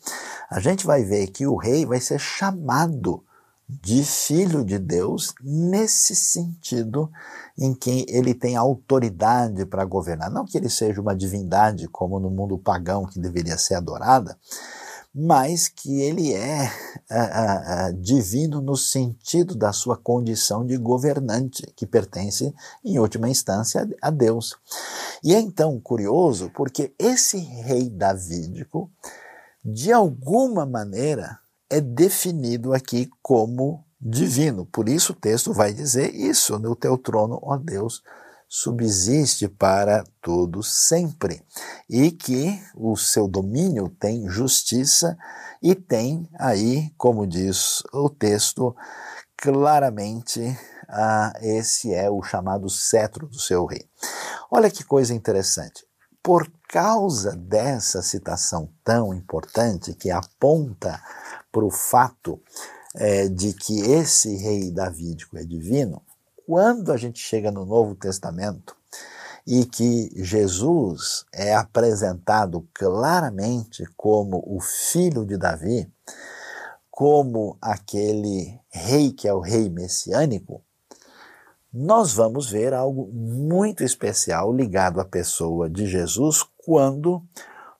a 0.50 0.60
gente 0.60 0.86
vai 0.86 1.02
ver 1.04 1.26
que 1.28 1.46
o 1.46 1.56
rei 1.56 1.84
vai 1.84 2.00
ser 2.00 2.20
chamado 2.20 3.24
de 3.68 4.02
filho 4.02 4.64
de 4.64 4.78
Deus 4.78 5.34
nesse 5.42 6.16
sentido 6.16 7.10
em 7.56 7.74
que 7.74 8.06
ele 8.08 8.32
tem 8.32 8.56
autoridade 8.56 9.66
para 9.66 9.84
governar. 9.84 10.30
Não 10.30 10.46
que 10.46 10.56
ele 10.56 10.70
seja 10.70 11.00
uma 11.00 11.14
divindade 11.14 11.86
como 11.88 12.18
no 12.18 12.30
mundo 12.30 12.56
pagão 12.56 13.04
que 13.04 13.20
deveria 13.20 13.58
ser 13.58 13.74
adorada, 13.74 14.38
mas 15.14 15.68
que 15.68 16.00
ele 16.00 16.32
é 16.32 16.70
divino 18.00 18.60
no 18.62 18.76
sentido 18.76 19.54
da 19.54 19.72
sua 19.72 19.96
condição 19.96 20.64
de 20.64 20.76
governante, 20.76 21.66
que 21.76 21.86
pertence, 21.86 22.54
em 22.84 22.98
última 22.98 23.28
instância, 23.28 23.86
a 24.00 24.10
Deus. 24.10 24.56
E 25.22 25.34
é 25.34 25.40
então 25.40 25.78
curioso 25.80 26.50
porque 26.54 26.94
esse 26.98 27.36
rei 27.36 27.90
davídico, 27.90 28.90
de 29.64 29.92
alguma 29.92 30.64
maneira, 30.64 31.38
é 31.70 31.80
definido 31.80 32.72
aqui 32.72 33.10
como 33.22 33.84
divino. 34.00 34.64
Por 34.66 34.88
isso 34.88 35.12
o 35.12 35.16
texto 35.16 35.52
vai 35.52 35.72
dizer 35.72 36.14
isso: 36.14 36.58
no 36.58 36.74
teu 36.74 36.96
trono, 36.96 37.38
ó 37.42 37.56
Deus, 37.56 38.02
subsiste 38.48 39.48
para 39.48 40.04
todo 40.22 40.62
sempre, 40.62 41.42
e 41.88 42.10
que 42.10 42.58
o 42.74 42.96
seu 42.96 43.28
domínio 43.28 43.88
tem 43.88 44.28
justiça 44.28 45.16
e 45.62 45.74
tem 45.74 46.28
aí, 46.38 46.90
como 46.96 47.26
diz 47.26 47.82
o 47.92 48.08
texto, 48.08 48.74
claramente 49.36 50.56
ah, 50.88 51.32
esse 51.42 51.92
é 51.92 52.08
o 52.10 52.22
chamado 52.22 52.70
cetro 52.70 53.26
do 53.26 53.38
seu 53.38 53.66
rei. 53.66 53.86
Olha 54.50 54.70
que 54.70 54.82
coisa 54.82 55.12
interessante. 55.12 55.86
Por 56.22 56.50
causa 56.68 57.36
dessa 57.36 58.02
citação 58.02 58.70
tão 58.82 59.12
importante 59.12 59.94
que 59.94 60.10
aponta 60.10 61.00
para 61.58 61.66
o 61.66 61.70
fato 61.70 62.40
é, 62.94 63.28
de 63.28 63.52
que 63.52 63.80
esse 63.80 64.36
rei 64.36 64.70
davídico 64.70 65.36
é 65.36 65.42
divino, 65.42 66.00
quando 66.46 66.92
a 66.92 66.96
gente 66.96 67.18
chega 67.18 67.50
no 67.50 67.66
Novo 67.66 67.96
Testamento 67.96 68.76
e 69.44 69.64
que 69.64 70.08
Jesus 70.14 71.24
é 71.34 71.52
apresentado 71.52 72.64
claramente 72.72 73.84
como 73.96 74.40
o 74.46 74.60
filho 74.60 75.26
de 75.26 75.36
Davi, 75.36 75.90
como 76.92 77.58
aquele 77.60 78.60
rei 78.70 79.10
que 79.10 79.26
é 79.26 79.34
o 79.34 79.40
rei 79.40 79.68
messiânico, 79.68 80.62
nós 81.72 82.12
vamos 82.12 82.48
ver 82.50 82.72
algo 82.72 83.10
muito 83.12 83.82
especial 83.82 84.52
ligado 84.54 85.00
à 85.00 85.04
pessoa 85.04 85.68
de 85.68 85.86
Jesus 85.86 86.44
quando 86.56 87.20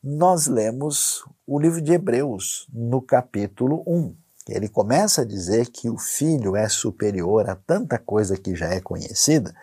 nós 0.03 0.49
lemos 0.49 1.25
o 1.51 1.59
livro 1.59 1.81
de 1.81 1.95
Hebreus, 1.95 2.69
no 2.71 3.01
capítulo 3.01 3.83
1. 3.87 4.15
Ele 4.51 4.69
começa 4.69 5.23
a 5.23 5.25
dizer 5.25 5.71
que 5.71 5.89
o 5.89 5.97
filho 5.97 6.55
é 6.55 6.69
superior 6.69 7.49
a 7.49 7.57
tanta 7.57 7.99
coisa 7.99 8.37
que 8.37 8.55
já 8.55 8.67
é 8.67 8.83
conhecida. 8.83 9.55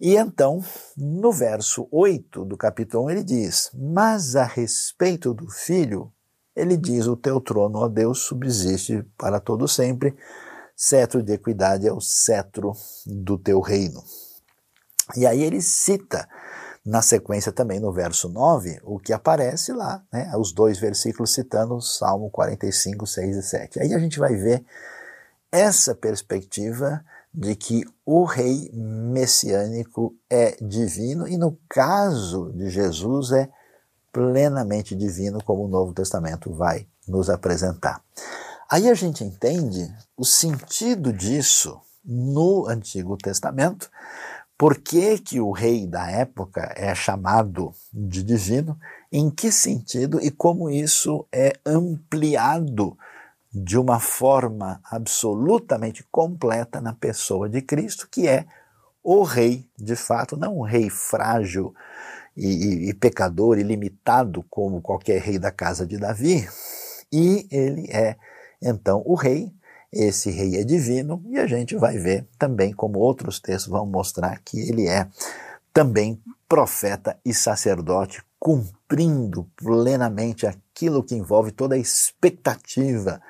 E 0.00 0.14
então, 0.14 0.62
no 0.96 1.32
verso 1.32 1.88
8 1.90 2.44
do 2.44 2.56
capítulo 2.56 3.06
1, 3.06 3.10
ele 3.10 3.24
diz: 3.24 3.68
Mas 3.74 4.36
a 4.36 4.44
respeito 4.44 5.34
do 5.34 5.50
filho, 5.50 6.12
ele 6.54 6.76
diz: 6.76 7.08
O 7.08 7.16
teu 7.16 7.40
trono, 7.40 7.80
ó 7.80 7.88
Deus, 7.88 8.20
subsiste 8.20 9.04
para 9.18 9.40
todo 9.40 9.66
sempre. 9.66 10.16
Cetro 10.76 11.20
de 11.20 11.32
equidade 11.32 11.88
é 11.88 11.92
o 11.92 12.00
cetro 12.00 12.74
do 13.04 13.36
teu 13.36 13.58
reino. 13.58 14.00
E 15.16 15.26
aí 15.26 15.42
ele 15.42 15.60
cita 15.60 16.28
na 16.88 17.02
sequência 17.02 17.52
também 17.52 17.78
no 17.78 17.92
verso 17.92 18.30
9, 18.30 18.80
o 18.82 18.98
que 18.98 19.12
aparece 19.12 19.74
lá, 19.74 20.02
né, 20.10 20.32
os 20.38 20.52
dois 20.52 20.78
versículos 20.78 21.34
citando 21.34 21.74
o 21.74 21.82
Salmo 21.82 22.30
45, 22.30 23.06
6 23.06 23.36
e 23.36 23.42
7. 23.42 23.80
Aí 23.80 23.92
a 23.92 23.98
gente 23.98 24.18
vai 24.18 24.34
ver 24.34 24.64
essa 25.52 25.94
perspectiva 25.94 27.04
de 27.32 27.54
que 27.54 27.84
o 28.06 28.24
rei 28.24 28.70
messiânico 28.72 30.16
é 30.30 30.56
divino 30.62 31.28
e 31.28 31.36
no 31.36 31.58
caso 31.68 32.50
de 32.54 32.70
Jesus 32.70 33.32
é 33.32 33.50
plenamente 34.10 34.96
divino, 34.96 35.44
como 35.44 35.66
o 35.66 35.68
Novo 35.68 35.92
Testamento 35.92 36.50
vai 36.54 36.86
nos 37.06 37.28
apresentar. 37.28 38.02
Aí 38.70 38.88
a 38.88 38.94
gente 38.94 39.22
entende 39.22 39.94
o 40.16 40.24
sentido 40.24 41.12
disso 41.12 41.78
no 42.02 42.66
Antigo 42.66 43.14
Testamento, 43.18 43.90
por 44.58 44.76
que, 44.78 45.18
que 45.18 45.40
o 45.40 45.52
rei 45.52 45.86
da 45.86 46.10
época 46.10 46.74
é 46.76 46.92
chamado 46.92 47.72
de 47.92 48.24
divino? 48.24 48.76
Em 49.10 49.30
que 49.30 49.52
sentido 49.52 50.20
e 50.20 50.32
como 50.32 50.68
isso 50.68 51.24
é 51.32 51.52
ampliado 51.64 52.98
de 53.52 53.78
uma 53.78 54.00
forma 54.00 54.80
absolutamente 54.84 56.04
completa 56.10 56.80
na 56.80 56.92
pessoa 56.92 57.48
de 57.48 57.62
Cristo, 57.62 58.08
que 58.10 58.26
é 58.26 58.46
o 59.02 59.22
rei 59.22 59.64
de 59.78 59.94
fato, 59.94 60.36
não 60.36 60.58
um 60.58 60.62
rei 60.62 60.90
frágil 60.90 61.72
e, 62.36 62.46
e, 62.46 62.90
e 62.90 62.94
pecador 62.94 63.58
e 63.58 63.62
limitado 63.62 64.44
como 64.50 64.82
qualquer 64.82 65.22
rei 65.22 65.38
da 65.38 65.52
casa 65.52 65.86
de 65.86 65.96
Davi, 65.96 66.46
e 67.12 67.46
ele 67.50 67.88
é 67.92 68.16
então 68.60 69.02
o 69.06 69.14
rei 69.14 69.52
esse 69.92 70.30
rei 70.30 70.56
é 70.56 70.64
divino 70.64 71.22
e 71.28 71.38
a 71.38 71.46
gente 71.46 71.76
vai 71.76 71.98
ver 71.98 72.26
também, 72.38 72.72
como 72.72 72.98
outros 72.98 73.40
textos 73.40 73.70
vão 73.70 73.86
mostrar, 73.86 74.40
que 74.44 74.58
ele 74.58 74.86
é 74.86 75.08
também 75.72 76.20
profeta 76.48 77.18
e 77.24 77.32
sacerdote, 77.34 78.22
cumprindo 78.38 79.50
plenamente 79.56 80.46
aquilo 80.46 81.02
que 81.02 81.14
envolve 81.14 81.50
toda 81.50 81.74
a 81.74 81.78
expectativa 81.78 83.20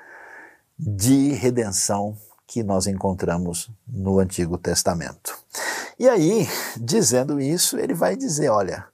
de 0.77 1.33
redenção 1.33 2.15
que 2.47 2.63
nós 2.63 2.87
encontramos 2.87 3.69
no 3.87 4.19
Antigo 4.19 4.57
Testamento. 4.57 5.37
E 5.99 6.07
aí, 6.07 6.47
dizendo 6.77 7.39
isso, 7.39 7.77
ele 7.77 7.93
vai 7.93 8.15
dizer: 8.15 8.49
olha, 8.49 8.87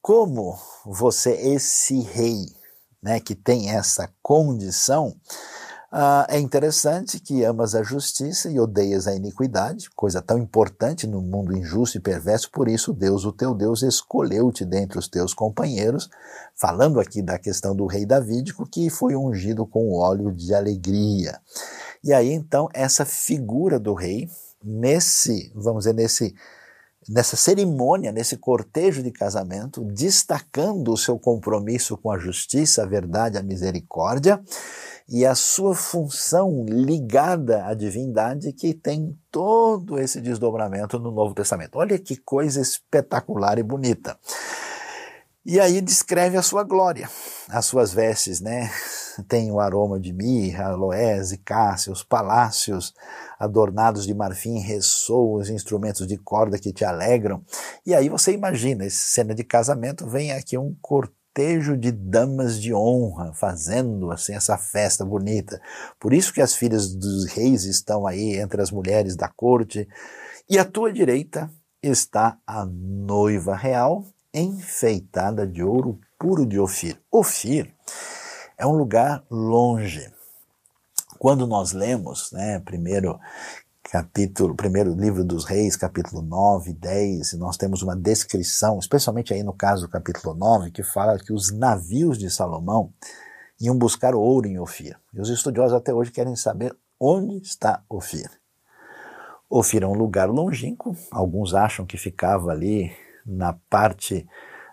como 0.00 0.58
você, 0.84 1.32
esse 1.32 2.00
rei, 2.00 2.46
né, 3.02 3.20
que 3.20 3.34
tem 3.34 3.70
essa 3.70 4.10
condição, 4.22 5.14
ah, 5.92 6.24
é 6.28 6.38
interessante 6.38 7.18
que 7.18 7.42
amas 7.42 7.74
a 7.74 7.82
justiça 7.82 8.48
e 8.48 8.60
odeias 8.60 9.08
a 9.08 9.14
iniquidade, 9.14 9.90
coisa 9.90 10.22
tão 10.22 10.38
importante 10.38 11.04
no 11.04 11.20
mundo 11.20 11.56
injusto 11.56 11.98
e 11.98 12.00
perverso, 12.00 12.48
por 12.52 12.68
isso 12.68 12.92
Deus, 12.92 13.24
o 13.24 13.32
teu 13.32 13.52
Deus, 13.52 13.82
escolheu-te 13.82 14.64
dentre 14.64 15.00
os 15.00 15.08
teus 15.08 15.34
companheiros, 15.34 16.08
falando 16.54 17.00
aqui 17.00 17.20
da 17.20 17.40
questão 17.40 17.74
do 17.74 17.86
rei 17.86 18.06
Davídico, 18.06 18.68
que 18.68 18.88
foi 18.88 19.16
ungido 19.16 19.66
com 19.66 19.92
óleo 19.92 20.30
de 20.30 20.54
alegria. 20.54 21.40
E 22.04 22.12
aí 22.12 22.30
então 22.30 22.68
essa 22.72 23.04
figura 23.04 23.78
do 23.80 23.92
rei, 23.92 24.30
nesse, 24.62 25.50
vamos 25.56 25.80
dizer, 25.80 25.94
nesse 25.94 26.36
nessa 27.10 27.36
cerimônia, 27.36 28.12
nesse 28.12 28.36
cortejo 28.36 29.02
de 29.02 29.10
casamento, 29.10 29.84
destacando 29.84 30.92
o 30.92 30.96
seu 30.96 31.18
compromisso 31.18 31.96
com 31.96 32.10
a 32.10 32.18
justiça, 32.18 32.84
a 32.84 32.86
verdade, 32.86 33.36
a 33.36 33.42
misericórdia, 33.42 34.40
e 35.08 35.26
a 35.26 35.34
sua 35.34 35.74
função 35.74 36.64
ligada 36.68 37.66
à 37.66 37.74
divindade 37.74 38.52
que 38.52 38.72
tem 38.72 39.18
todo 39.28 39.98
esse 39.98 40.20
desdobramento 40.20 41.00
no 41.00 41.10
Novo 41.10 41.34
Testamento. 41.34 41.78
Olha 41.78 41.98
que 41.98 42.16
coisa 42.16 42.60
espetacular 42.60 43.58
e 43.58 43.62
bonita. 43.64 44.16
E 45.44 45.58
aí 45.58 45.80
descreve 45.80 46.36
a 46.36 46.42
sua 46.42 46.62
glória, 46.62 47.08
as 47.48 47.64
suas 47.64 47.94
vestes, 47.94 48.42
né? 48.42 48.70
Tem 49.26 49.50
o 49.50 49.58
aroma 49.58 49.98
de 49.98 50.12
mirra, 50.12 50.66
aloés 50.66 51.32
e 51.32 51.38
cássia, 51.38 51.90
os 51.90 52.02
palácios 52.02 52.92
adornados 53.38 54.06
de 54.06 54.12
marfim 54.12 54.58
ressoam, 54.58 55.40
os 55.40 55.48
instrumentos 55.48 56.06
de 56.06 56.18
corda 56.18 56.58
que 56.58 56.74
te 56.74 56.84
alegram. 56.84 57.42
E 57.86 57.94
aí 57.94 58.10
você 58.10 58.32
imagina, 58.32 58.84
essa 58.84 58.98
cena 58.98 59.34
de 59.34 59.42
casamento, 59.42 60.06
vem 60.06 60.30
aqui 60.30 60.58
um 60.58 60.76
cortejo 60.82 61.74
de 61.74 61.90
damas 61.90 62.60
de 62.60 62.74
honra, 62.74 63.32
fazendo 63.32 64.10
assim 64.10 64.34
essa 64.34 64.58
festa 64.58 65.06
bonita. 65.06 65.58
Por 65.98 66.12
isso 66.12 66.34
que 66.34 66.42
as 66.42 66.54
filhas 66.54 66.94
dos 66.94 67.24
reis 67.24 67.64
estão 67.64 68.06
aí 68.06 68.36
entre 68.36 68.60
as 68.60 68.70
mulheres 68.70 69.16
da 69.16 69.28
corte. 69.28 69.88
E 70.50 70.58
à 70.58 70.66
tua 70.66 70.92
direita 70.92 71.50
está 71.82 72.36
a 72.46 72.66
noiva 72.66 73.56
real, 73.56 74.04
enfeitada 74.32 75.46
de 75.46 75.62
ouro 75.62 76.00
puro 76.18 76.46
de 76.46 76.58
Ofir. 76.58 77.00
Ofir 77.10 77.74
é 78.56 78.66
um 78.66 78.72
lugar 78.72 79.24
longe. 79.30 80.12
Quando 81.18 81.46
nós 81.46 81.72
lemos, 81.72 82.30
né, 82.32 82.60
primeiro 82.60 83.18
capítulo, 83.90 84.54
primeiro 84.54 84.94
livro 84.94 85.24
dos 85.24 85.44
reis, 85.44 85.76
capítulo 85.76 86.22
9, 86.22 86.72
10, 86.72 87.32
nós 87.34 87.56
temos 87.56 87.82
uma 87.82 87.96
descrição, 87.96 88.78
especialmente 88.78 89.34
aí 89.34 89.42
no 89.42 89.52
caso 89.52 89.86
do 89.86 89.90
capítulo 89.90 90.34
9, 90.34 90.70
que 90.70 90.82
fala 90.82 91.18
que 91.18 91.32
os 91.32 91.50
navios 91.50 92.16
de 92.16 92.30
Salomão 92.30 92.92
iam 93.60 93.76
buscar 93.76 94.14
ouro 94.14 94.46
em 94.46 94.58
Ofir. 94.58 94.96
E 95.12 95.20
os 95.20 95.28
estudiosos 95.28 95.74
até 95.74 95.92
hoje 95.92 96.12
querem 96.12 96.36
saber 96.36 96.74
onde 96.98 97.38
está 97.38 97.82
Ofir. 97.88 98.30
Ofir 99.48 99.82
é 99.82 99.86
um 99.86 99.94
lugar 99.94 100.30
longínquo, 100.30 100.96
alguns 101.10 101.52
acham 101.52 101.84
que 101.84 101.98
ficava 101.98 102.52
ali 102.52 102.92
na 103.26 103.52
parte 103.68 104.26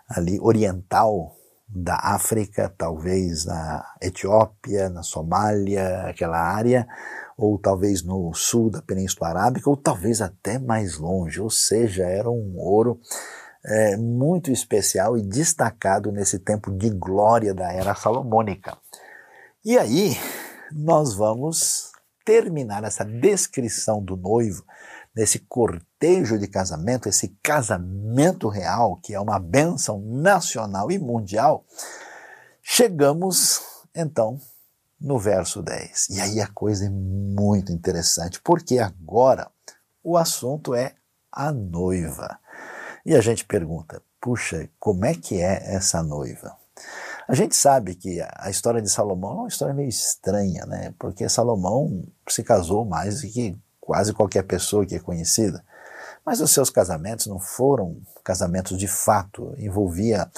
ali 0.08 0.38
oriental 0.40 1.34
da 1.68 1.96
África, 1.96 2.72
talvez 2.78 3.44
na 3.44 3.84
Etiópia, 4.00 4.88
na 4.88 5.02
Somália, 5.02 6.06
aquela 6.06 6.38
área, 6.38 6.88
ou 7.36 7.58
talvez 7.58 8.02
no 8.02 8.32
sul 8.32 8.70
da 8.70 8.80
Península 8.80 9.28
Arábica, 9.28 9.68
ou 9.68 9.76
talvez 9.76 10.22
até 10.22 10.58
mais 10.58 10.96
longe, 10.96 11.40
ou 11.40 11.50
seja, 11.50 12.04
era 12.04 12.30
um 12.30 12.54
ouro 12.56 12.98
é, 13.64 13.96
muito 13.96 14.50
especial 14.50 15.18
e 15.18 15.22
destacado 15.22 16.10
nesse 16.10 16.38
tempo 16.38 16.70
de 16.72 16.88
glória 16.88 17.52
da 17.52 17.70
era 17.70 17.94
salomônica. 17.94 18.76
E 19.64 19.76
aí, 19.76 20.16
nós 20.72 21.14
vamos 21.14 21.92
terminar 22.24 22.84
essa 22.84 23.04
descrição 23.04 24.02
do 24.02 24.16
noivo, 24.16 24.64
nesse 25.18 25.40
cortejo 25.40 26.38
de 26.38 26.46
casamento, 26.46 27.08
esse 27.08 27.36
casamento 27.42 28.48
real, 28.48 29.00
que 29.02 29.12
é 29.12 29.20
uma 29.20 29.40
bênção 29.40 30.00
nacional 30.00 30.92
e 30.92 30.98
mundial, 30.98 31.64
chegamos 32.62 33.60
então 33.92 34.38
no 35.00 35.18
verso 35.18 35.60
10. 35.60 36.10
E 36.10 36.20
aí 36.20 36.40
a 36.40 36.46
coisa 36.46 36.86
é 36.86 36.88
muito 36.88 37.72
interessante, 37.72 38.40
porque 38.44 38.78
agora 38.78 39.50
o 40.04 40.16
assunto 40.16 40.72
é 40.72 40.94
a 41.32 41.50
noiva. 41.50 42.38
E 43.04 43.16
a 43.16 43.20
gente 43.20 43.44
pergunta: 43.44 44.00
puxa, 44.20 44.70
como 44.78 45.04
é 45.04 45.14
que 45.14 45.40
é 45.40 45.74
essa 45.74 46.00
noiva? 46.00 46.56
A 47.26 47.34
gente 47.34 47.56
sabe 47.56 47.96
que 47.96 48.20
a 48.36 48.48
história 48.50 48.80
de 48.80 48.88
Salomão 48.88 49.32
é 49.32 49.40
uma 49.40 49.48
história 49.48 49.74
meio 49.74 49.88
estranha, 49.88 50.64
né? 50.64 50.94
Porque 50.96 51.28
Salomão 51.28 52.06
se 52.28 52.44
casou 52.44 52.84
mais 52.84 53.20
do 53.20 53.28
que 53.28 53.58
quase 53.88 54.12
qualquer 54.12 54.42
pessoa 54.42 54.84
que 54.84 54.94
é 54.94 54.98
conhecida. 54.98 55.64
Mas 56.22 56.42
os 56.42 56.50
seus 56.50 56.68
casamentos 56.68 57.26
não 57.26 57.40
foram 57.40 57.96
casamentos 58.22 58.76
de 58.76 58.86
fato, 58.86 59.54
envolvia 59.56 60.30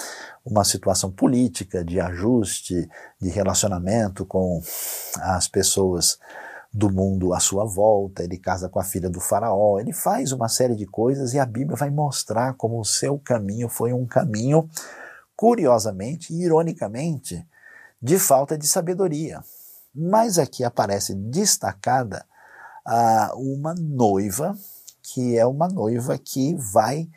uma 0.45 0.63
situação 0.63 1.11
política, 1.11 1.83
de 1.83 1.99
ajuste, 1.99 2.89
de 3.21 3.29
relacionamento 3.29 4.25
com 4.25 4.61
as 5.19 5.49
pessoas 5.49 6.17
do 6.71 6.89
mundo 6.89 7.33
à 7.33 7.41
sua 7.41 7.65
volta, 7.65 8.23
ele 8.23 8.37
casa 8.37 8.69
com 8.69 8.79
a 8.79 8.85
filha 8.85 9.09
do 9.09 9.19
faraó, 9.19 9.81
ele 9.81 9.91
faz 9.91 10.31
uma 10.31 10.47
série 10.47 10.73
de 10.73 10.85
coisas 10.85 11.33
e 11.33 11.39
a 11.39 11.45
Bíblia 11.45 11.75
vai 11.75 11.89
mostrar 11.89 12.53
como 12.53 12.79
o 12.79 12.85
seu 12.85 13.19
caminho 13.19 13.67
foi 13.67 13.91
um 13.91 14.05
caminho, 14.05 14.69
curiosamente 15.35 16.33
e 16.33 16.45
ironicamente, 16.45 17.45
de 18.01 18.17
falta 18.17 18.57
de 18.57 18.65
sabedoria. 18.65 19.43
Mas 19.93 20.39
aqui 20.39 20.63
aparece 20.63 21.13
destacada 21.13 22.25
ah, 22.85 23.31
uma 23.35 23.73
noiva 23.73 24.57
que 25.01 25.37
é 25.37 25.45
uma 25.45 25.67
noiva 25.67 26.17
que 26.17 26.55
vai 26.55 27.09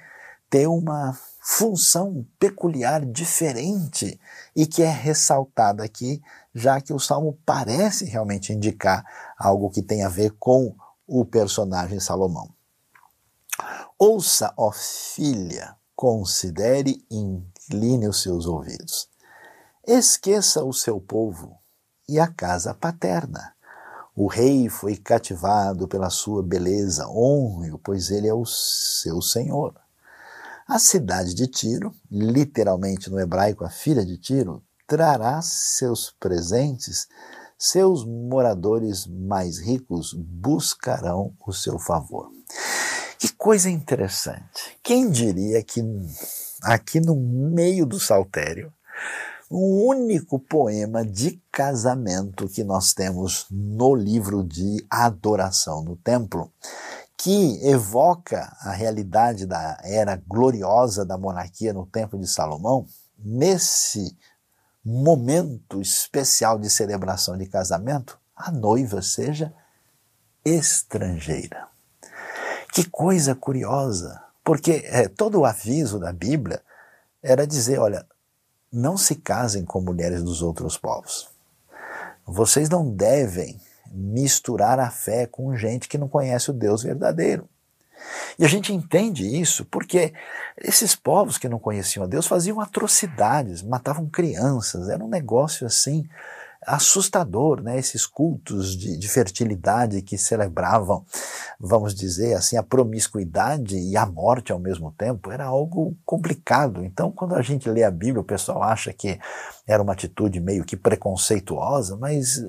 ter 0.51 0.67
uma 0.67 1.19
função 1.41 2.27
peculiar, 2.39 3.05
diferente, 3.05 4.19
e 4.57 4.67
que 4.67 4.83
é 4.83 4.91
ressaltada 4.91 5.85
aqui, 5.85 6.23
já 6.55 6.81
que 6.81 6.93
o 6.93 6.99
salmo 6.99 7.39
parece 7.45 8.05
realmente 8.05 8.53
indicar 8.53 9.05
algo 9.39 9.71
que 9.71 9.83
tem 9.83 10.05
a 10.05 10.09
ver 10.09 10.31
com 10.39 10.75
o 11.07 11.25
personagem 11.25 12.01
Salomão. 12.01 12.49
Ouça, 13.99 14.53
ó 14.57 14.73
filha, 14.73 15.77
considere 15.95 17.05
e 17.11 17.17
incline 17.17 18.09
os 18.09 18.23
seus 18.23 18.47
ouvidos. 18.47 19.09
Esqueça 19.87 20.65
o 20.65 20.73
seu 20.73 21.01
povo 21.01 21.59
e 22.09 22.19
a 22.19 22.27
casa 22.27 22.75
paterna. 22.75 23.54
O 24.17 24.29
rei 24.29 24.69
foi 24.69 24.97
cativado 24.97 25.89
pela 25.89 26.09
sua 26.09 26.41
beleza, 26.41 27.09
honre-o, 27.09 27.79
pois 27.79 28.11
ele 28.11 28.29
é 28.29 28.35
o 28.35 28.45
seu 28.45 29.21
senhor. 29.21 29.75
A 30.69 30.79
cidade 30.79 31.35
de 31.35 31.49
Tiro, 31.49 31.93
literalmente 32.09 33.11
no 33.11 33.19
hebraico 33.19 33.65
a 33.65 33.71
filha 33.71 34.07
de 34.07 34.17
Tiro, 34.17 34.63
trará 34.87 35.43
seus 35.43 36.15
presentes, 36.21 37.09
seus 37.59 38.05
moradores 38.05 39.05
mais 39.07 39.59
ricos 39.59 40.15
buscarão 40.15 41.35
o 41.45 41.53
seu 41.53 41.77
favor. 41.79 42.31
Que 43.19 43.33
coisa 43.33 43.69
interessante. 43.69 44.79
Quem 44.83 45.11
diria 45.11 45.61
que 45.63 45.83
aqui 46.63 47.01
no 47.01 47.17
meio 47.17 47.85
do 47.85 47.99
saltério 47.99 48.73
o 49.51 49.89
único 49.89 50.39
poema 50.39 51.05
de 51.05 51.43
casamento 51.51 52.49
que 52.49 52.65
nós 52.65 52.93
temos 52.93 53.47
no 53.51 53.95
livro 53.95 54.43
de 54.43 54.85
adoração 54.89 55.83
no 55.83 55.97
templo, 55.97 56.53
que 57.17 57.61
evoca 57.67 58.57
a 58.61 58.73
realidade 58.73 59.47
da 59.47 59.79
era 59.83 60.21
gloriosa 60.27 61.05
da 61.05 61.17
monarquia 61.17 61.73
no 61.73 61.87
Templo 61.87 62.19
de 62.19 62.27
Salomão, 62.27 62.87
nesse 63.19 64.17
momento 64.85 65.81
especial 65.81 66.59
de 66.59 66.69
celebração 66.69 67.39
de 67.39 67.47
casamento, 67.47 68.19
a 68.37 68.51
noiva 68.51 69.01
seja 69.01 69.55
estrangeira. 70.45 71.69
Que 72.73 72.85
coisa 72.91 73.35
curiosa, 73.35 74.21
porque 74.43 74.83
é, 74.87 75.09
todo 75.09 75.41
o 75.41 75.45
aviso 75.45 75.99
da 75.99 76.13
Bíblia 76.13 76.61
era 77.23 77.47
dizer: 77.47 77.79
olha, 77.79 78.05
não 78.75 78.97
se 78.97 79.15
casem 79.15 79.65
com 79.65 79.81
mulheres 79.81 80.23
dos 80.23 80.43
outros 80.43 80.77
povos. 80.77 81.29
Vocês 82.27 82.69
não 82.69 82.89
devem 82.89 83.61
misturar 83.91 84.81
a 84.81 84.91
fé 84.91 85.27
com 85.27 85.57
gente 85.57 85.89
que 85.89 85.97
não 85.99 86.09
conhece 86.09 86.51
o 86.51 86.55
Deus 86.55 86.83
verdadeiro. 86.83 87.49
E 88.39 88.45
a 88.45 88.49
gente 88.49 88.73
entende 88.73 89.25
isso 89.25 89.65
porque 89.67 90.13
esses 90.59 90.97
povos 90.97 91.39
que 91.39 91.49
não 91.49 91.59
conheciam 91.59 92.05
a 92.05 92.09
Deus 92.09 92.27
faziam 92.27 92.61
atrocidades, 92.61 93.63
matavam 93.63 94.09
crianças, 94.09 94.89
era 94.89 95.03
um 95.03 95.09
negócio 95.09 95.67
assim 95.67 96.09
assustador, 96.67 97.63
né? 97.63 97.79
Esses 97.79 98.07
cultos 98.07 98.77
de, 98.77 98.97
de, 98.97 99.09
fertilidade 99.09 100.03
que 100.03 100.19
celebravam, 100.19 101.05
vamos 101.59 101.95
dizer 101.95 102.35
assim, 102.35 102.57
a 102.57 102.63
promiscuidade 102.63 103.77
e 103.77 103.97
a 103.97 104.07
morte 104.07 104.53
ao 104.53 104.59
mesmo 104.59 104.93
tempo, 104.93 105.31
era 105.31 105.45
algo 105.45 105.97
complicado. 106.05 106.85
Então, 106.85 107.11
quando 107.11 107.35
a 107.35 107.43
gente 107.43 107.69
lê 107.69 107.83
a 107.83 107.91
Bíblia, 107.91 108.21
o 108.21 108.25
pessoal 108.25 108.63
acha 108.63 108.93
que 108.93 109.19
era 109.67 109.83
uma 109.83 109.93
atitude 109.93 110.41
meio 110.41 110.65
que 110.65 110.77
preconceituosa, 110.77 111.97
mas 111.97 112.43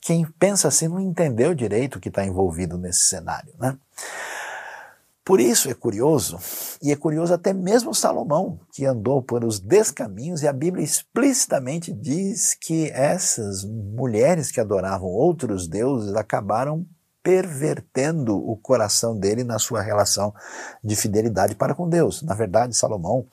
quem 0.00 0.26
pensa 0.38 0.68
assim 0.68 0.88
não 0.88 1.00
entendeu 1.00 1.54
direito 1.54 1.96
o 1.96 2.00
que 2.00 2.08
está 2.08 2.24
envolvido 2.24 2.76
nesse 2.76 3.00
cenário, 3.00 3.52
né? 3.58 3.76
Por 5.28 5.40
isso 5.40 5.68
é 5.68 5.74
curioso, 5.74 6.38
e 6.80 6.90
é 6.90 6.96
curioso 6.96 7.34
até 7.34 7.52
mesmo 7.52 7.94
Salomão, 7.94 8.58
que 8.72 8.86
andou 8.86 9.20
por 9.20 9.44
os 9.44 9.60
descaminhos, 9.60 10.42
e 10.42 10.48
a 10.48 10.54
Bíblia 10.54 10.82
explicitamente 10.82 11.92
diz 11.92 12.54
que 12.54 12.88
essas 12.92 13.62
mulheres 13.62 14.50
que 14.50 14.58
adoravam 14.58 15.10
outros 15.10 15.68
deuses 15.68 16.14
acabaram 16.14 16.86
pervertendo 17.22 18.38
o 18.38 18.56
coração 18.56 19.18
dele 19.18 19.44
na 19.44 19.58
sua 19.58 19.82
relação 19.82 20.32
de 20.82 20.96
fidelidade 20.96 21.54
para 21.54 21.74
com 21.74 21.86
Deus. 21.86 22.22
Na 22.22 22.34
verdade, 22.34 22.74
Salomão 22.74 23.26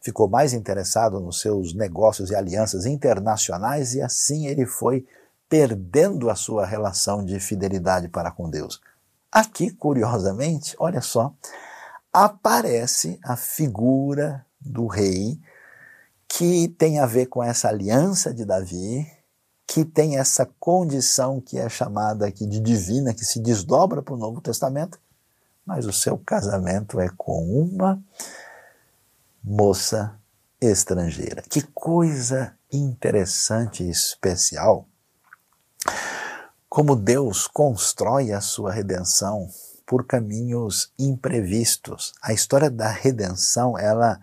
ficou 0.00 0.26
mais 0.26 0.54
interessado 0.54 1.20
nos 1.20 1.42
seus 1.42 1.74
negócios 1.74 2.30
e 2.30 2.34
alianças 2.34 2.86
internacionais 2.86 3.92
e 3.92 4.00
assim 4.00 4.46
ele 4.46 4.64
foi 4.64 5.04
perdendo 5.46 6.30
a 6.30 6.34
sua 6.34 6.64
relação 6.64 7.22
de 7.22 7.38
fidelidade 7.38 8.08
para 8.08 8.30
com 8.30 8.48
Deus. 8.48 8.80
Aqui, 9.34 9.72
curiosamente, 9.72 10.76
olha 10.78 11.00
só, 11.00 11.34
aparece 12.12 13.18
a 13.24 13.34
figura 13.34 14.46
do 14.60 14.86
rei 14.86 15.40
que 16.28 16.68
tem 16.68 17.00
a 17.00 17.06
ver 17.06 17.26
com 17.26 17.42
essa 17.42 17.66
aliança 17.66 18.32
de 18.32 18.44
Davi, 18.44 19.04
que 19.66 19.84
tem 19.84 20.18
essa 20.18 20.48
condição 20.60 21.40
que 21.40 21.58
é 21.58 21.68
chamada 21.68 22.28
aqui 22.28 22.46
de 22.46 22.60
divina, 22.60 23.12
que 23.12 23.24
se 23.24 23.40
desdobra 23.40 24.00
para 24.00 24.14
o 24.14 24.16
Novo 24.16 24.40
Testamento, 24.40 25.00
mas 25.66 25.84
o 25.84 25.92
seu 25.92 26.16
casamento 26.16 27.00
é 27.00 27.08
com 27.16 27.44
uma 27.60 28.00
moça 29.42 30.14
estrangeira. 30.60 31.42
Que 31.42 31.60
coisa 31.60 32.54
interessante 32.72 33.82
e 33.82 33.90
especial 33.90 34.86
como 36.74 36.96
Deus 36.96 37.46
constrói 37.46 38.32
a 38.32 38.40
sua 38.40 38.72
redenção 38.72 39.48
por 39.86 40.04
caminhos 40.04 40.92
imprevistos. 40.98 42.12
A 42.20 42.32
história 42.32 42.68
da 42.68 42.88
redenção, 42.88 43.78
ela, 43.78 44.18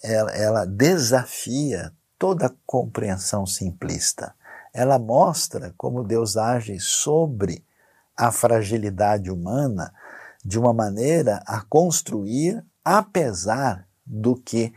ela, 0.00 0.30
ela 0.30 0.64
desafia 0.64 1.92
toda 2.16 2.54
compreensão 2.64 3.44
simplista. 3.44 4.32
Ela 4.72 5.00
mostra 5.00 5.74
como 5.76 6.04
Deus 6.04 6.36
age 6.36 6.78
sobre 6.78 7.64
a 8.16 8.30
fragilidade 8.30 9.28
humana 9.28 9.92
de 10.44 10.60
uma 10.60 10.72
maneira 10.72 11.42
a 11.44 11.60
construir, 11.60 12.64
apesar 12.84 13.84
do 14.06 14.36
que 14.36 14.72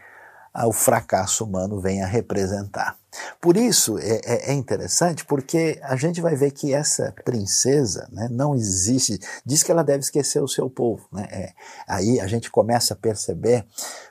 o 0.56 0.72
fracasso 0.72 1.44
humano 1.44 1.80
vem 1.80 2.04
a 2.04 2.08
representar. 2.08 2.96
Por 3.42 3.58
isso 3.58 3.98
é, 3.98 4.22
é, 4.24 4.52
é, 4.52 4.54
interessante, 4.54 5.26
porque 5.26 5.80
a 5.84 5.96
gente 5.96 6.22
vai 6.22 6.36
ver 6.36 6.52
que 6.52 6.74
essa 6.74 7.14
princesa 7.24 8.08
né, 8.12 8.28
não 8.30 8.56
existe, 8.56 9.20
diz 9.46 9.64
que 9.64 9.72
ela 9.72 9.84
deve 9.84 10.00
esquecer 10.00 10.42
o 10.42 10.48
seu 10.48 10.70
povo. 10.70 11.08
Né? 11.12 11.28
É, 11.32 11.54
aí 11.88 12.20
a 12.20 12.28
gente 12.28 12.50
começa 12.50 12.94
a 12.94 12.98
perceber 12.98 13.66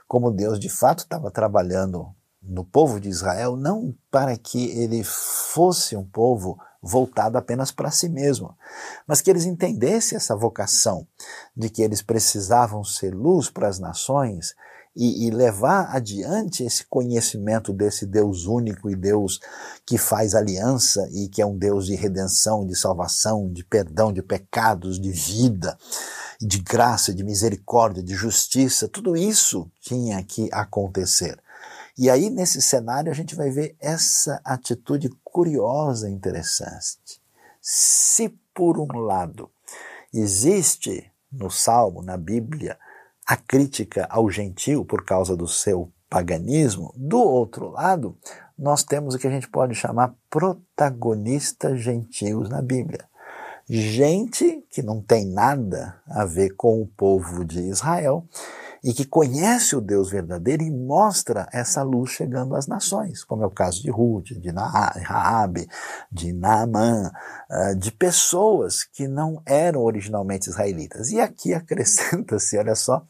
como 0.06 0.30
Deus 0.30 0.58
de 0.58 0.68
fato 0.68 1.00
estava 1.00 1.30
trabalhando 1.30 2.06
no 2.42 2.64
povo 2.64 3.00
de 3.00 3.08
Israel, 3.08 3.56
não 3.56 3.94
para 4.10 4.36
que 4.36 4.70
ele 4.70 5.04
fosse 5.04 5.96
um 5.96 6.04
povo 6.04 6.58
voltado 6.82 7.38
apenas 7.38 7.70
para 7.70 7.92
si 7.92 8.08
mesmo, 8.08 8.56
mas 9.06 9.20
que 9.20 9.30
eles 9.30 9.44
entendessem 9.44 10.16
essa 10.16 10.34
vocação 10.34 11.06
de 11.56 11.70
que 11.70 11.80
eles 11.80 12.02
precisavam 12.02 12.82
ser 12.82 13.14
luz 13.14 13.48
para 13.48 13.68
as 13.68 13.78
nações 13.78 14.56
e, 14.94 15.26
e, 15.26 15.30
levar 15.30 15.94
adiante 15.94 16.62
esse 16.64 16.84
conhecimento 16.84 17.72
desse 17.72 18.04
Deus 18.04 18.46
único 18.46 18.90
e 18.90 18.96
Deus 18.96 19.40
que 19.86 19.96
faz 19.96 20.34
aliança 20.34 21.08
e 21.12 21.28
que 21.28 21.40
é 21.40 21.46
um 21.46 21.56
Deus 21.56 21.86
de 21.86 21.94
redenção, 21.94 22.66
de 22.66 22.76
salvação, 22.76 23.50
de 23.50 23.64
perdão 23.64 24.12
de 24.12 24.22
pecados, 24.22 25.00
de 25.00 25.10
vida, 25.10 25.78
de 26.40 26.58
graça, 26.58 27.14
de 27.14 27.24
misericórdia, 27.24 28.02
de 28.02 28.14
justiça, 28.14 28.86
tudo 28.86 29.16
isso 29.16 29.70
tinha 29.80 30.22
que 30.22 30.48
acontecer. 30.52 31.38
E 31.96 32.08
aí, 32.08 32.30
nesse 32.30 32.60
cenário, 32.60 33.10
a 33.10 33.14
gente 33.14 33.34
vai 33.34 33.50
ver 33.50 33.76
essa 33.78 34.40
atitude 34.44 35.10
curiosa 35.22 36.08
e 36.08 36.12
interessante. 36.12 37.20
Se, 37.60 38.28
por 38.54 38.78
um 38.78 38.98
lado, 38.98 39.50
existe 40.12 41.10
no 41.30 41.50
Salmo, 41.50 42.02
na 42.02 42.16
Bíblia, 42.16 42.78
a 43.26 43.36
crítica 43.36 44.06
ao 44.10 44.30
gentil 44.30 44.84
por 44.84 45.04
causa 45.04 45.36
do 45.36 45.46
seu 45.46 45.92
paganismo, 46.08 46.92
do 46.96 47.18
outro 47.18 47.70
lado, 47.70 48.16
nós 48.58 48.84
temos 48.84 49.14
o 49.14 49.18
que 49.18 49.26
a 49.26 49.30
gente 49.30 49.48
pode 49.48 49.74
chamar 49.74 50.14
protagonistas 50.28 51.80
gentios 51.80 52.48
na 52.48 52.60
Bíblia. 52.60 53.08
Gente 53.68 54.62
que 54.70 54.82
não 54.82 55.00
tem 55.00 55.24
nada 55.24 56.00
a 56.06 56.24
ver 56.24 56.50
com 56.50 56.82
o 56.82 56.86
povo 56.86 57.44
de 57.44 57.60
Israel, 57.60 58.26
e 58.82 58.92
que 58.92 59.04
conhece 59.04 59.76
o 59.76 59.80
Deus 59.80 60.10
verdadeiro 60.10 60.62
e 60.64 60.70
mostra 60.70 61.48
essa 61.52 61.82
luz 61.82 62.10
chegando 62.10 62.56
às 62.56 62.66
nações, 62.66 63.22
como 63.22 63.44
é 63.44 63.46
o 63.46 63.50
caso 63.50 63.80
de 63.80 63.90
Ruth, 63.90 64.32
de 64.32 64.50
Raabe, 64.50 65.68
de 66.10 66.32
Naamã, 66.32 67.12
ah, 67.48 67.74
de 67.74 67.92
pessoas 67.92 68.82
que 68.82 69.06
não 69.06 69.40
eram 69.46 69.82
originalmente 69.82 70.50
israelitas. 70.50 71.10
E 71.10 71.20
aqui 71.20 71.54
acrescenta-se, 71.54 72.58
olha 72.58 72.74
só, 72.74 73.06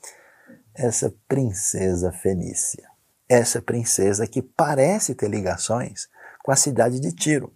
essa 0.74 1.12
princesa 1.26 2.12
fenícia. 2.12 2.86
Essa 3.26 3.62
princesa 3.62 4.26
que 4.26 4.42
parece 4.42 5.14
ter 5.14 5.28
ligações 5.28 6.08
com 6.42 6.52
a 6.52 6.56
cidade 6.56 7.00
de 7.00 7.12
Tiro. 7.14 7.54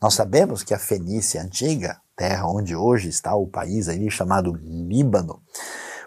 Nós 0.00 0.14
sabemos 0.14 0.62
que 0.62 0.72
a 0.72 0.78
Fenícia 0.78 1.42
antiga, 1.42 2.00
terra 2.16 2.48
onde 2.48 2.74
hoje 2.74 3.08
está 3.08 3.34
o 3.34 3.46
país 3.46 3.88
ali 3.88 4.10
chamado 4.10 4.52
Líbano, 4.54 5.42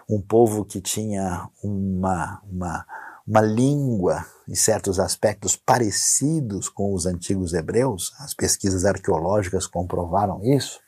um 0.08 0.20
povo 0.20 0.64
que 0.64 0.80
tinha 0.80 1.48
uma, 1.62 2.40
uma, 2.50 2.86
uma 3.26 3.40
língua 3.40 4.24
em 4.48 4.54
certos 4.54 5.00
aspectos 5.00 5.56
parecidos 5.56 6.68
com 6.68 6.92
os 6.92 7.06
antigos 7.06 7.54
hebreus, 7.54 8.12
as 8.18 8.34
pesquisas 8.34 8.84
arqueológicas 8.84 9.66
comprovaram 9.66 10.44
isso. 10.44 10.80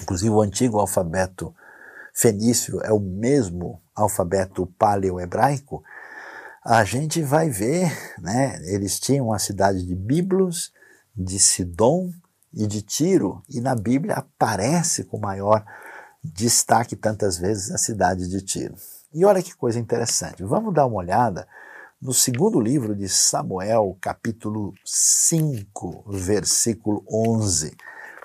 Inclusive, 0.00 0.30
o 0.30 0.40
antigo 0.40 0.78
alfabeto 0.78 1.54
fenício 2.12 2.80
é 2.82 2.92
o 2.92 3.00
mesmo 3.00 3.80
alfabeto 3.94 4.66
paleo-hebraico. 4.78 5.82
A 6.64 6.84
gente 6.84 7.20
vai 7.20 7.50
ver, 7.50 7.92
né, 8.20 8.58
eles 8.72 8.98
tinham 8.98 9.32
a 9.32 9.38
cidade 9.38 9.84
de 9.84 9.94
Biblos, 9.94 10.72
de 11.14 11.38
Sidom 11.38 12.10
e 12.52 12.66
de 12.66 12.80
Tiro, 12.80 13.42
e 13.48 13.60
na 13.60 13.74
Bíblia 13.74 14.14
aparece 14.14 15.04
com 15.04 15.18
maior 15.18 15.64
destaque 16.24 16.96
tantas 16.96 17.36
vezes 17.36 17.70
a 17.70 17.78
cidade 17.78 18.28
de 18.28 18.40
Tiro. 18.40 18.74
E 19.12 19.24
olha 19.24 19.42
que 19.42 19.54
coisa 19.54 19.78
interessante, 19.78 20.42
vamos 20.42 20.72
dar 20.74 20.86
uma 20.86 20.96
olhada 20.96 21.46
no 22.00 22.12
segundo 22.12 22.60
livro 22.60 22.94
de 22.94 23.08
Samuel, 23.08 23.96
capítulo 24.00 24.74
5, 24.84 26.04
versículo 26.08 27.04
11, 27.08 27.76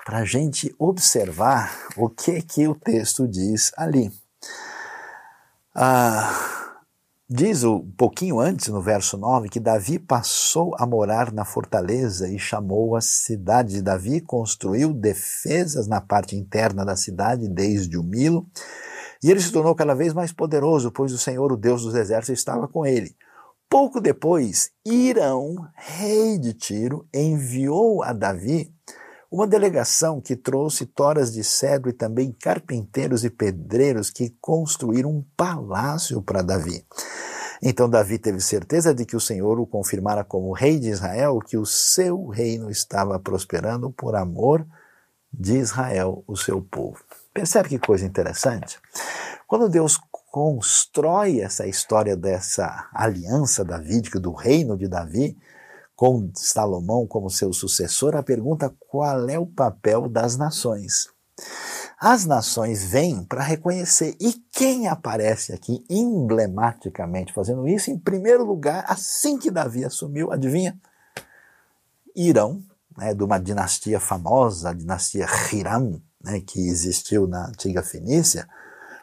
para 0.04 0.18
a 0.18 0.24
gente 0.24 0.74
observar 0.78 1.88
o 1.96 2.08
que 2.08 2.42
que 2.42 2.66
o 2.66 2.74
texto 2.74 3.28
diz 3.28 3.72
ali. 3.76 4.12
Ah, 5.74 6.69
Diz 7.32 7.62
um 7.62 7.88
pouquinho 7.92 8.40
antes, 8.40 8.66
no 8.66 8.82
verso 8.82 9.16
9, 9.16 9.48
que 9.48 9.60
Davi 9.60 10.00
passou 10.00 10.74
a 10.76 10.84
morar 10.84 11.32
na 11.32 11.44
fortaleza 11.44 12.28
e 12.28 12.40
chamou 12.40 12.96
a 12.96 13.00
cidade 13.00 13.74
de 13.74 13.82
Davi, 13.82 14.20
construiu 14.20 14.92
defesas 14.92 15.86
na 15.86 16.00
parte 16.00 16.34
interna 16.34 16.84
da 16.84 16.96
cidade, 16.96 17.48
desde 17.48 17.96
o 17.96 18.02
Milo, 18.02 18.48
e 19.22 19.30
ele 19.30 19.40
se 19.40 19.52
tornou 19.52 19.76
cada 19.76 19.94
vez 19.94 20.12
mais 20.12 20.32
poderoso, 20.32 20.90
pois 20.90 21.12
o 21.12 21.18
Senhor, 21.18 21.52
o 21.52 21.56
Deus 21.56 21.84
dos 21.84 21.94
exércitos, 21.94 22.40
estava 22.40 22.66
com 22.66 22.84
ele. 22.84 23.14
Pouco 23.68 24.00
depois, 24.00 24.72
Irão, 24.84 25.54
rei 25.76 26.36
de 26.36 26.52
Tiro, 26.52 27.06
enviou 27.14 28.02
a 28.02 28.12
Davi 28.12 28.74
uma 29.30 29.46
delegação 29.46 30.20
que 30.20 30.34
trouxe 30.34 30.84
toras 30.84 31.32
de 31.32 31.44
cedro 31.44 31.88
e 31.88 31.92
também 31.92 32.32
carpinteiros 32.32 33.24
e 33.24 33.30
pedreiros 33.30 34.10
que 34.10 34.34
construíram 34.40 35.10
um 35.10 35.24
palácio 35.36 36.20
para 36.20 36.42
Davi. 36.42 36.84
Então 37.62 37.88
Davi 37.88 38.18
teve 38.18 38.40
certeza 38.40 38.92
de 38.92 39.04
que 39.04 39.14
o 39.14 39.20
Senhor 39.20 39.60
o 39.60 39.66
confirmara 39.66 40.24
como 40.24 40.52
rei 40.52 40.80
de 40.80 40.88
Israel, 40.88 41.38
que 41.38 41.56
o 41.56 41.66
seu 41.66 42.26
reino 42.26 42.70
estava 42.70 43.18
prosperando 43.18 43.90
por 43.90 44.16
amor 44.16 44.66
de 45.32 45.58
Israel, 45.58 46.24
o 46.26 46.36
seu 46.36 46.60
povo. 46.60 46.98
Percebe 47.32 47.68
que 47.68 47.78
coisa 47.78 48.04
interessante? 48.04 48.78
Quando 49.46 49.68
Deus 49.68 50.00
constrói 50.30 51.40
essa 51.40 51.66
história 51.66 52.16
dessa 52.16 52.88
aliança 52.92 53.64
davídica, 53.64 54.18
do 54.18 54.32
reino 54.32 54.76
de 54.76 54.88
Davi, 54.88 55.36
com 56.00 56.30
Salomão 56.34 57.06
como 57.06 57.28
seu 57.28 57.52
sucessor, 57.52 58.16
a 58.16 58.22
pergunta 58.22 58.74
qual 58.88 59.28
é 59.28 59.38
o 59.38 59.44
papel 59.44 60.08
das 60.08 60.34
nações. 60.34 61.10
As 62.00 62.24
nações 62.24 62.82
vêm 62.82 63.22
para 63.22 63.42
reconhecer. 63.42 64.16
E 64.18 64.32
quem 64.50 64.88
aparece 64.88 65.52
aqui 65.52 65.84
emblematicamente 65.90 67.34
fazendo 67.34 67.68
isso? 67.68 67.90
Em 67.90 67.98
primeiro 67.98 68.46
lugar, 68.46 68.82
assim 68.88 69.36
que 69.36 69.50
Davi 69.50 69.84
assumiu, 69.84 70.32
adivinha? 70.32 70.80
Irão, 72.16 72.62
né, 72.96 73.12
de 73.12 73.22
uma 73.22 73.38
dinastia 73.38 74.00
famosa, 74.00 74.70
a 74.70 74.72
dinastia 74.72 75.26
Hiram, 75.52 76.00
né, 76.24 76.40
que 76.40 76.66
existiu 76.66 77.26
na 77.26 77.48
antiga 77.48 77.82
Fenícia, 77.82 78.48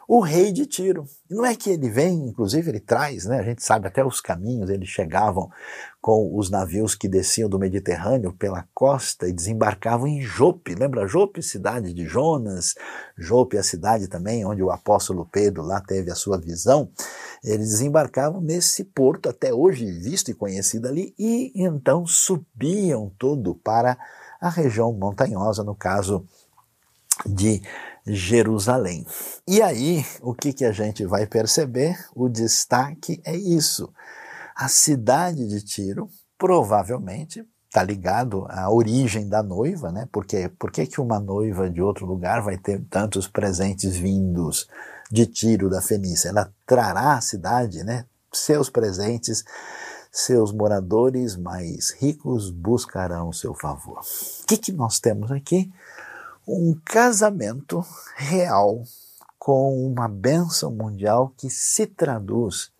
o 0.08 0.20
rei 0.20 0.50
de 0.50 0.64
Tiro. 0.64 1.04
E 1.30 1.34
não 1.34 1.44
é 1.44 1.54
que 1.54 1.68
ele 1.68 1.90
vem, 1.90 2.28
inclusive 2.28 2.70
ele 2.70 2.80
traz, 2.80 3.26
né, 3.26 3.40
a 3.40 3.42
gente 3.42 3.62
sabe 3.62 3.86
até 3.86 4.02
os 4.02 4.22
caminhos, 4.22 4.70
eles 4.70 4.88
chegavam 4.88 5.50
com 6.00 6.34
os 6.34 6.48
navios 6.48 6.94
que 6.94 7.06
desciam 7.06 7.46
do 7.46 7.58
Mediterrâneo 7.58 8.32
pela 8.32 8.66
costa 8.72 9.28
e 9.28 9.32
desembarcavam 9.34 10.06
em 10.06 10.22
Jope. 10.22 10.74
Lembra 10.74 11.06
Jope, 11.06 11.42
cidade 11.42 11.92
de 11.92 12.06
Jonas? 12.06 12.74
Jope, 13.18 13.58
a 13.58 13.62
cidade 13.62 14.08
também 14.08 14.46
onde 14.46 14.62
o 14.62 14.70
apóstolo 14.70 15.28
Pedro 15.30 15.62
lá 15.62 15.78
teve 15.82 16.10
a 16.10 16.14
sua 16.14 16.38
visão. 16.38 16.90
Eles 17.44 17.68
desembarcavam 17.68 18.40
nesse 18.40 18.84
porto, 18.84 19.28
até 19.28 19.52
hoje 19.52 19.84
visto 19.84 20.30
e 20.30 20.34
conhecido 20.34 20.88
ali, 20.88 21.14
e 21.18 21.52
então 21.54 22.06
subiam 22.06 23.12
tudo 23.18 23.54
para 23.56 23.98
a 24.40 24.48
região 24.48 24.90
montanhosa, 24.90 25.62
no 25.62 25.74
caso 25.74 26.24
de 27.26 27.60
Jerusalém. 28.08 29.06
E 29.46 29.60
aí, 29.62 30.04
o 30.20 30.34
que, 30.34 30.52
que 30.52 30.64
a 30.64 30.72
gente 30.72 31.04
vai 31.04 31.26
perceber? 31.26 31.96
O 32.14 32.28
destaque 32.28 33.20
é 33.24 33.36
isso. 33.36 33.92
A 34.56 34.68
cidade 34.68 35.46
de 35.46 35.62
Tiro 35.62 36.08
provavelmente 36.36 37.46
está 37.66 37.82
ligado 37.82 38.46
à 38.48 38.70
origem 38.70 39.28
da 39.28 39.42
noiva, 39.42 39.92
né? 39.92 40.08
Porque 40.10 40.48
por 40.58 40.70
que, 40.70 40.86
que 40.86 41.00
uma 41.00 41.20
noiva 41.20 41.68
de 41.68 41.82
outro 41.82 42.06
lugar 42.06 42.42
vai 42.42 42.56
ter 42.56 42.82
tantos 42.90 43.28
presentes 43.28 43.96
vindos 43.96 44.66
de 45.10 45.26
Tiro 45.26 45.68
da 45.68 45.82
Fenícia? 45.82 46.30
Ela 46.30 46.50
trará 46.66 47.14
à 47.14 47.20
cidade, 47.20 47.84
né? 47.84 48.06
Seus 48.32 48.70
presentes, 48.70 49.44
seus 50.10 50.52
moradores 50.52 51.36
mais 51.36 51.90
ricos 51.90 52.50
buscarão 52.50 53.32
seu 53.32 53.54
favor. 53.54 54.00
O 54.42 54.46
que, 54.46 54.56
que 54.56 54.72
nós 54.72 54.98
temos 54.98 55.30
aqui? 55.30 55.70
Um 56.48 56.74
casamento 56.82 57.84
real 58.16 58.82
com 59.38 59.86
uma 59.86 60.08
bênção 60.08 60.70
mundial 60.70 61.34
que 61.36 61.50
se 61.50 61.86
traduz 61.86 62.72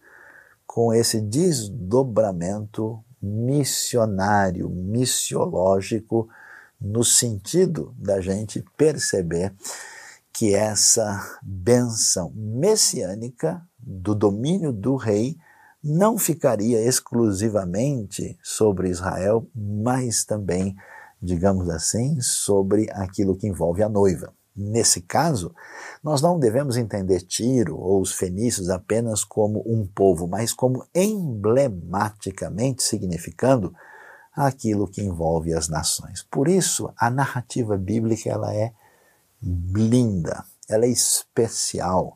com 0.66 0.92
esse 0.92 1.20
desdobramento 1.20 3.04
missionário, 3.20 4.70
missiológico, 4.70 6.28
no 6.81 7.04
sentido 7.04 7.94
da 7.98 8.20
gente 8.20 8.64
perceber 8.76 9.52
que 10.33 10.54
essa 10.54 11.38
bênção 11.42 12.33
messiânica 12.35 13.61
do 13.78 14.14
domínio 14.14 14.72
do 14.72 14.96
rei 14.96 15.37
não 15.83 16.16
ficaria 16.16 16.81
exclusivamente 16.81 18.38
sobre 18.42 18.88
Israel, 18.88 19.46
mas 19.54 20.24
também 20.24 20.76
digamos 21.20 21.68
assim, 21.68 22.20
sobre 22.20 22.88
aquilo 22.92 23.37
que 23.37 23.46
envolve 23.46 23.83
a 23.83 23.88
noiva. 23.88 24.33
Nesse 24.54 25.02
caso, 25.02 25.54
nós 26.02 26.20
não 26.20 26.38
devemos 26.38 26.76
entender 26.76 27.20
Tiro 27.20 27.78
ou 27.78 28.00
os 28.00 28.12
fenícios 28.12 28.68
apenas 28.68 29.22
como 29.22 29.62
um 29.64 29.87
povo, 29.87 30.26
mas 30.26 30.52
como 30.52 30.85
emblematicamente 30.92 32.83
significando 32.83 33.72
aquilo 34.35 34.88
que 34.88 35.00
envolve 35.00 35.54
as 35.54 35.68
nações. 35.68 36.24
Por 36.28 36.48
isso, 36.48 36.92
a 36.96 37.09
narrativa 37.09 37.76
bíblica 37.76 38.31
ela 38.31 38.52
é 38.52 38.72
linda, 39.40 40.44
ela 40.68 40.85
é 40.85 40.88
especial, 40.88 42.14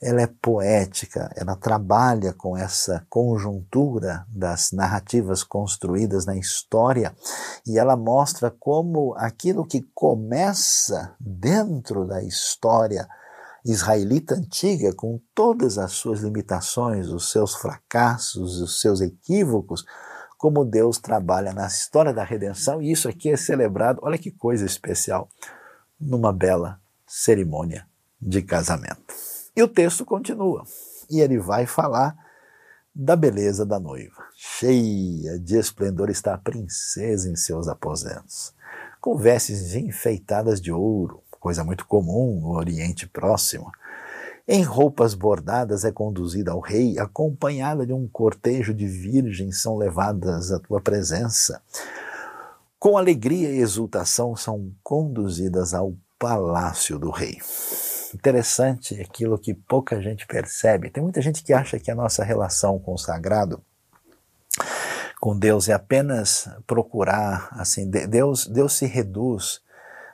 ela 0.00 0.22
é 0.22 0.26
poética, 0.26 1.30
ela 1.36 1.54
trabalha 1.54 2.32
com 2.32 2.56
essa 2.56 3.06
conjuntura 3.10 4.24
das 4.28 4.72
narrativas 4.72 5.42
construídas 5.42 6.24
na 6.24 6.34
história 6.34 7.14
e 7.66 7.78
ela 7.78 7.96
mostra 7.96 8.50
como 8.50 9.14
aquilo 9.18 9.66
que 9.66 9.82
começa 9.94 11.14
dentro 11.20 12.06
da 12.06 12.22
história 12.22 13.06
israelita 13.62 14.34
antiga, 14.34 14.94
com 14.94 15.20
todas 15.34 15.76
as 15.76 15.92
suas 15.92 16.20
limitações, 16.20 17.08
os 17.08 17.30
seus 17.30 17.54
fracassos, 17.54 18.62
os 18.62 18.80
seus 18.80 19.02
equívocos, 19.02 19.84
como 20.38 20.64
Deus 20.64 20.96
trabalha 20.96 21.52
na 21.52 21.66
história 21.66 22.14
da 22.14 22.24
redenção, 22.24 22.80
e 22.80 22.90
isso 22.90 23.06
aqui 23.06 23.28
é 23.30 23.36
celebrado, 23.36 24.00
olha 24.02 24.16
que 24.16 24.30
coisa 24.30 24.64
especial, 24.64 25.28
numa 26.00 26.32
bela 26.32 26.80
cerimônia 27.06 27.89
de 28.20 28.42
casamento. 28.42 29.14
E 29.56 29.62
o 29.62 29.68
texto 29.68 30.04
continua. 30.04 30.64
E 31.08 31.20
ele 31.20 31.38
vai 31.38 31.66
falar 31.66 32.16
da 32.94 33.16
beleza 33.16 33.64
da 33.64 33.80
noiva. 33.80 34.22
Cheia 34.36 35.38
de 35.38 35.56
esplendor 35.56 36.10
está 36.10 36.34
a 36.34 36.38
princesa 36.38 37.30
em 37.30 37.36
seus 37.36 37.68
aposentos, 37.68 38.52
com 39.00 39.16
vestes 39.16 39.74
enfeitadas 39.74 40.60
de 40.60 40.72
ouro, 40.72 41.22
coisa 41.40 41.64
muito 41.64 41.86
comum 41.86 42.40
no 42.40 42.50
Oriente 42.50 43.08
Próximo. 43.08 43.72
Em 44.46 44.62
roupas 44.62 45.14
bordadas 45.14 45.84
é 45.84 45.92
conduzida 45.92 46.50
ao 46.50 46.60
rei, 46.60 46.98
acompanhada 46.98 47.86
de 47.86 47.92
um 47.92 48.06
cortejo 48.08 48.74
de 48.74 48.86
virgens 48.86 49.62
são 49.62 49.76
levadas 49.76 50.50
à 50.50 50.58
tua 50.58 50.80
presença. 50.80 51.62
Com 52.78 52.98
alegria 52.98 53.50
e 53.50 53.60
exultação 53.60 54.34
são 54.34 54.72
conduzidas 54.82 55.72
ao 55.72 55.94
palácio 56.20 57.00
do 57.00 57.10
rei 57.10 57.38
interessante 58.14 59.00
aquilo 59.00 59.38
que 59.38 59.54
pouca 59.54 60.00
gente 60.00 60.26
percebe. 60.26 60.90
Tem 60.90 61.02
muita 61.02 61.22
gente 61.22 61.42
que 61.42 61.52
acha 61.52 61.78
que 61.78 61.90
a 61.90 61.94
nossa 61.94 62.24
relação 62.24 62.78
com 62.78 62.94
o 62.94 62.98
sagrado, 62.98 63.62
com 65.20 65.38
Deus, 65.38 65.68
é 65.68 65.72
apenas 65.72 66.48
procurar, 66.66 67.48
assim, 67.52 67.88
Deus, 67.88 68.46
Deus 68.46 68.72
se 68.72 68.86
reduz 68.86 69.60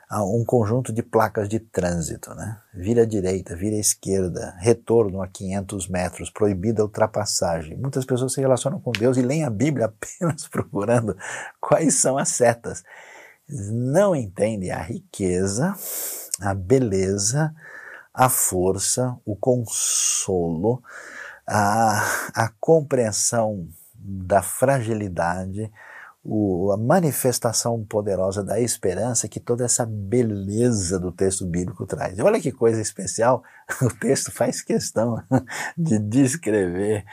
um 0.09 0.45
conjunto 0.45 0.93
de 0.93 1.03
placas 1.03 1.49
de 1.49 1.59
trânsito, 1.59 2.33
né? 2.33 2.61
Vira 2.73 3.01
à 3.03 3.05
direita, 3.05 3.57
vira 3.57 3.75
à 3.75 3.79
esquerda, 3.79 4.55
retorno 4.57 5.21
a 5.21 5.27
500 5.27 5.89
metros, 5.89 6.29
proibida 6.29 6.81
a 6.81 6.85
ultrapassagem. 6.85 7.77
Muitas 7.77 8.05
pessoas 8.05 8.31
se 8.31 8.39
relacionam 8.39 8.79
com 8.79 8.91
Deus 8.93 9.17
e 9.17 9.21
leem 9.21 9.43
a 9.43 9.49
Bíblia 9.49 9.87
apenas 9.91 10.47
procurando 10.47 11.17
quais 11.59 11.95
são 11.95 12.17
as 12.17 12.29
setas. 12.29 12.83
Não 13.49 14.15
entendem 14.15 14.71
a 14.71 14.81
riqueza, 14.81 15.73
a 16.41 16.53
beleza, 16.53 17.53
a 18.13 18.29
força, 18.29 19.15
o 19.25 19.35
consolo, 19.35 20.81
a, 21.47 22.01
a 22.33 22.51
compreensão 22.59 23.67
da 23.95 24.41
fragilidade, 24.41 25.71
o, 26.23 26.73
a 26.73 26.77
manifestação 26.77 27.85
poderosa 27.85 28.43
da 28.43 28.59
esperança 28.59 29.29
que 29.29 29.39
toda 29.39 29.63
essa 29.63 29.85
beleza 29.85 30.99
do 30.99 31.11
texto 31.11 31.45
bíblico 31.45 31.85
traz. 31.85 32.17
E 32.17 32.21
olha 32.21 32.41
que 32.41 32.51
coisa 32.51 32.81
especial, 32.81 33.43
o 33.81 33.89
texto 33.89 34.29
faz 34.29 34.61
questão 34.61 35.23
de 35.77 35.97
descrever 35.99 37.05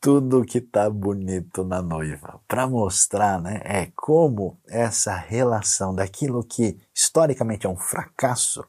tudo 0.00 0.44
que 0.44 0.58
está 0.58 0.88
bonito 0.88 1.62
na 1.62 1.82
noiva, 1.82 2.40
para 2.48 2.66
mostrar 2.66 3.40
né, 3.40 3.60
é, 3.64 3.92
como 3.94 4.58
essa 4.66 5.14
relação 5.14 5.94
daquilo 5.94 6.42
que 6.42 6.80
historicamente 6.94 7.66
é 7.66 7.68
um 7.68 7.76
fracasso 7.76 8.64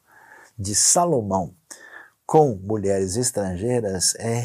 de 0.58 0.74
Salomão 0.74 1.54
com 2.26 2.54
mulheres 2.54 3.16
estrangeiras 3.16 4.14
é 4.16 4.38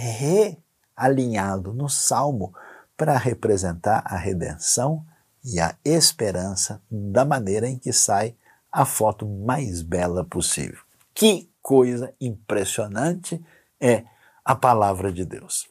realinhado 0.98 1.74
no 1.74 1.88
Salmo 1.88 2.54
para 2.96 3.18
representar 3.18 4.04
a 4.06 4.18
redenção 4.18 5.06
e 5.44 5.60
a 5.60 5.76
esperança 5.86 6.82
da 6.90 7.24
maneira 7.24 7.68
em 7.68 7.78
que 7.78 7.94
sai 7.94 8.36
a 8.72 8.84
foto 8.84 9.26
mais 9.26 9.82
bela 9.82 10.26
possível. 10.26 10.80
Que 11.14 11.50
coisa 11.62 12.14
impressionante 12.20 13.42
é 13.80 14.04
a 14.44 14.56
palavra 14.56 15.12
de 15.12 15.24
Deus. 15.24 15.70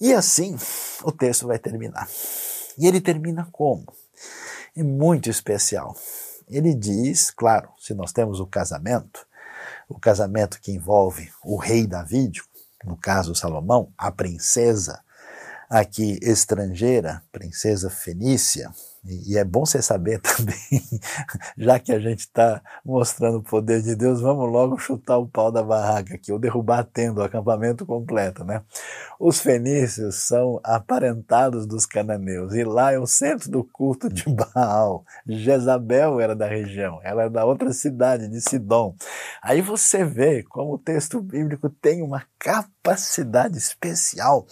E 0.00 0.12
assim 0.12 0.56
o 1.04 1.12
texto 1.12 1.46
vai 1.46 1.58
terminar. 1.58 2.08
E 2.78 2.86
ele 2.86 3.00
termina 3.00 3.48
como? 3.52 3.92
É 4.76 4.82
muito 4.82 5.28
especial. 5.28 5.96
Ele 6.48 6.74
diz, 6.74 7.30
claro, 7.30 7.70
se 7.78 7.94
nós 7.94 8.12
temos 8.12 8.40
o 8.40 8.46
casamento, 8.46 9.26
o 9.88 9.98
casamento 9.98 10.60
que 10.60 10.72
envolve 10.72 11.30
o 11.44 11.56
rei 11.56 11.86
Davi, 11.86 12.30
no 12.84 12.96
caso 12.96 13.34
Salomão, 13.34 13.92
a 13.96 14.10
princesa 14.10 15.02
aqui 15.68 16.18
estrangeira, 16.22 17.22
princesa 17.30 17.88
fenícia, 17.88 18.70
e, 19.04 19.36
é 19.36 19.44
bom 19.44 19.66
você 19.66 19.82
saber 19.82 20.20
também, 20.22 20.54
já 21.58 21.78
que 21.78 21.92
a 21.92 21.98
gente 21.98 22.20
está 22.20 22.62
mostrando 22.84 23.38
o 23.38 23.42
poder 23.42 23.82
de 23.82 23.96
Deus, 23.96 24.20
vamos 24.20 24.50
logo 24.50 24.78
chutar 24.78 25.18
o 25.18 25.26
pau 25.26 25.50
da 25.50 25.62
barraca 25.62 26.14
aqui, 26.14 26.30
ou 26.30 26.38
derrubar 26.38 26.80
a 26.80 26.84
tenda, 26.84 27.20
o 27.20 27.24
acampamento 27.24 27.84
completo, 27.84 28.44
né? 28.44 28.62
Os 29.18 29.40
fenícios 29.40 30.16
são 30.16 30.60
aparentados 30.62 31.66
dos 31.66 31.84
cananeus, 31.84 32.54
e 32.54 32.62
lá 32.62 32.92
é 32.92 32.98
o 32.98 33.06
centro 33.06 33.50
do 33.50 33.64
culto 33.64 34.08
de 34.08 34.24
Baal. 34.28 35.04
Jezabel 35.26 36.20
era 36.20 36.36
da 36.36 36.46
região, 36.46 37.00
ela 37.02 37.24
é 37.24 37.28
da 37.28 37.44
outra 37.44 37.72
cidade, 37.72 38.28
de 38.28 38.40
Sidom. 38.40 38.94
Aí 39.42 39.60
você 39.60 40.04
vê 40.04 40.44
como 40.44 40.74
o 40.74 40.78
texto 40.78 41.20
bíblico 41.20 41.68
tem 41.68 42.02
uma 42.02 42.22
capacidade 42.38 43.58
especial 43.58 44.46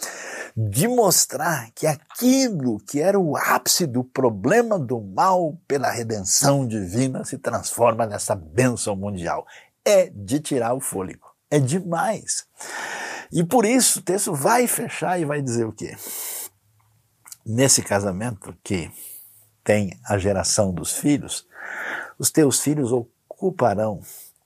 de 0.55 0.87
mostrar 0.87 1.69
que 1.73 1.87
aquilo 1.87 2.79
que 2.79 3.01
era 3.01 3.19
o 3.19 3.37
ápice 3.37 3.85
do 3.85 4.03
problema 4.03 4.40
do 4.79 5.01
mal 5.01 5.57
pela 5.67 5.91
redenção 5.91 6.67
divina 6.67 7.23
se 7.23 7.37
transforma 7.37 8.05
nessa 8.05 8.35
bênção 8.35 8.95
mundial. 8.95 9.45
É 9.85 10.09
de 10.09 10.39
tirar 10.39 10.73
o 10.73 10.79
fôlego. 10.79 11.27
É 11.49 11.59
demais. 11.59 12.45
E 13.31 13.43
por 13.43 13.65
isso 13.65 13.99
o 13.99 14.01
texto 14.01 14.33
vai 14.33 14.67
fechar 14.67 15.19
e 15.19 15.25
vai 15.25 15.41
dizer 15.41 15.65
o 15.65 15.71
quê? 15.71 15.95
Nesse 17.45 17.81
casamento 17.81 18.55
que 18.63 18.91
tem 19.63 19.99
a 20.05 20.17
geração 20.17 20.73
dos 20.73 20.93
filhos, 20.93 21.47
os 22.19 22.29
teus 22.29 22.59
filhos 22.59 22.91
ocuparão 22.91 24.01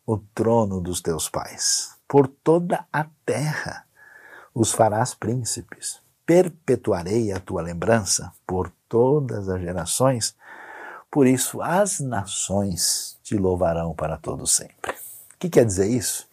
o 0.05 0.17
trono 0.17 0.79
dos 0.79 1.01
teus 1.01 1.27
pais 1.29 1.95
por 2.07 2.27
toda 2.27 2.85
a 2.91 3.05
terra 3.25 3.85
os 4.53 4.71
farás 4.71 5.13
príncipes. 5.13 6.01
Perpetuarei 6.25 7.31
a 7.31 7.39
tua 7.39 7.61
lembrança 7.61 8.31
por 8.47 8.71
todas 8.89 9.47
as 9.49 9.61
gerações, 9.61 10.35
por 11.11 11.27
isso 11.27 11.61
as 11.61 11.99
nações 11.99 13.17
te 13.23 13.37
louvarão 13.37 13.93
para 13.93 14.17
todo 14.17 14.47
sempre. 14.47 14.91
O 14.91 15.37
que 15.39 15.49
quer 15.49 15.65
dizer 15.65 15.87
isso? 15.87 16.27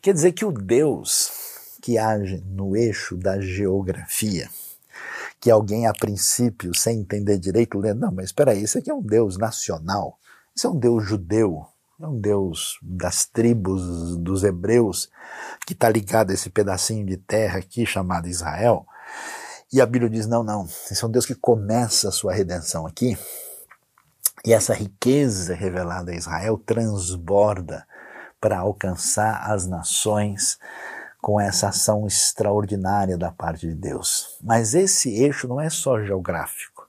Quer 0.00 0.14
dizer 0.14 0.32
que 0.32 0.44
o 0.44 0.52
Deus 0.52 1.48
que 1.80 1.96
age 1.96 2.42
no 2.46 2.76
eixo 2.76 3.16
da 3.16 3.40
geografia, 3.40 4.50
que 5.40 5.50
alguém 5.50 5.86
a 5.86 5.92
princípio, 5.92 6.74
sem 6.74 7.00
entender 7.00 7.38
direito, 7.38 7.78
lê, 7.78 7.94
não, 7.94 8.12
mas 8.12 8.26
espera 8.26 8.52
aí, 8.52 8.62
isso 8.62 8.78
aqui 8.78 8.90
é 8.90 8.94
um 8.94 9.02
Deus 9.02 9.38
nacional, 9.38 10.18
isso 10.54 10.66
é 10.66 10.70
um 10.70 10.78
Deus 10.78 11.06
judeu, 11.06 11.66
é 12.00 12.06
um 12.06 12.20
Deus 12.20 12.78
das 12.82 13.26
tribos 13.26 14.16
dos 14.18 14.44
hebreus, 14.44 15.08
que 15.66 15.72
está 15.72 15.88
ligado 15.88 16.30
a 16.30 16.34
esse 16.34 16.50
pedacinho 16.50 17.06
de 17.06 17.16
terra 17.16 17.58
aqui 17.58 17.86
chamado 17.86 18.28
Israel. 18.28 18.86
E 19.72 19.80
a 19.80 19.86
Bíblia 19.86 20.10
diz: 20.10 20.26
não, 20.26 20.42
não, 20.42 20.66
esse 20.90 21.02
é 21.02 21.06
um 21.06 21.10
Deus 21.10 21.26
que 21.26 21.34
começa 21.34 22.08
a 22.08 22.12
sua 22.12 22.32
redenção 22.32 22.86
aqui. 22.86 23.18
E 24.44 24.52
essa 24.52 24.72
riqueza 24.72 25.54
revelada 25.54 26.12
a 26.12 26.14
Israel 26.14 26.56
transborda 26.64 27.86
para 28.40 28.58
alcançar 28.58 29.50
as 29.50 29.66
nações 29.66 30.58
com 31.20 31.40
essa 31.40 31.68
ação 31.68 32.06
extraordinária 32.06 33.18
da 33.18 33.32
parte 33.32 33.66
de 33.66 33.74
Deus. 33.74 34.38
Mas 34.42 34.74
esse 34.74 35.10
eixo 35.10 35.48
não 35.48 35.60
é 35.60 35.68
só 35.68 36.00
geográfico. 36.02 36.88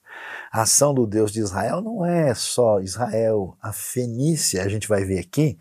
A 0.51 0.61
ação 0.61 0.93
do 0.93 1.05
Deus 1.05 1.31
de 1.31 1.39
Israel 1.39 1.81
não 1.81 2.05
é 2.05 2.33
só 2.33 2.79
Israel, 2.79 3.57
a 3.61 3.71
Fenícia, 3.71 4.63
a 4.63 4.69
gente 4.69 4.87
vai 4.87 5.03
ver 5.03 5.19
aqui, 5.19 5.59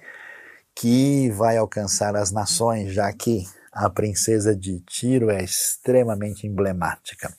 que 0.74 1.30
vai 1.30 1.56
alcançar 1.56 2.16
as 2.16 2.30
nações, 2.30 2.92
já 2.92 3.12
que 3.12 3.46
a 3.78 3.88
princesa 3.88 4.56
de 4.56 4.80
Tiro 4.80 5.30
é 5.30 5.42
extremamente 5.42 6.48
emblemática. 6.48 7.32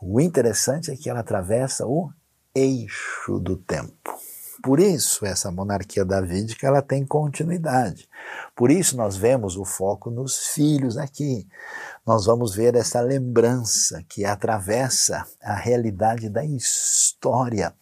O 0.00 0.18
interessante 0.18 0.90
é 0.90 0.96
que 0.96 1.10
ela 1.10 1.20
atravessa 1.20 1.86
o 1.86 2.10
eixo 2.54 3.38
do 3.38 3.54
tempo. 3.54 4.18
Por 4.62 4.80
isso, 4.80 5.26
essa 5.26 5.52
monarquia 5.52 6.06
davídica 6.06 6.66
ela 6.66 6.80
tem 6.80 7.04
continuidade. 7.06 8.08
Por 8.56 8.70
isso, 8.70 8.96
nós 8.96 9.14
vemos 9.14 9.56
o 9.56 9.64
foco 9.64 10.10
nos 10.10 10.48
filhos 10.48 10.96
aqui. 10.96 11.46
Nós 12.06 12.24
vamos 12.24 12.54
ver 12.54 12.74
essa 12.74 13.00
lembrança 13.00 14.02
que 14.08 14.24
atravessa 14.24 15.26
a 15.42 15.54
realidade 15.54 16.30
da 16.30 16.44
história 16.44 17.74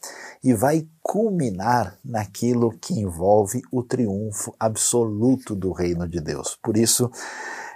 e 0.42 0.53
vai 0.53 0.87
culminar 1.01 1.96
naquilo 2.05 2.77
que 2.79 2.94
envolve 2.94 3.62
o 3.70 3.83
triunfo 3.83 4.55
absoluto 4.59 5.55
do 5.55 5.72
reino 5.72 6.07
de 6.07 6.20
Deus. 6.20 6.59
Por 6.61 6.77
isso, 6.77 7.11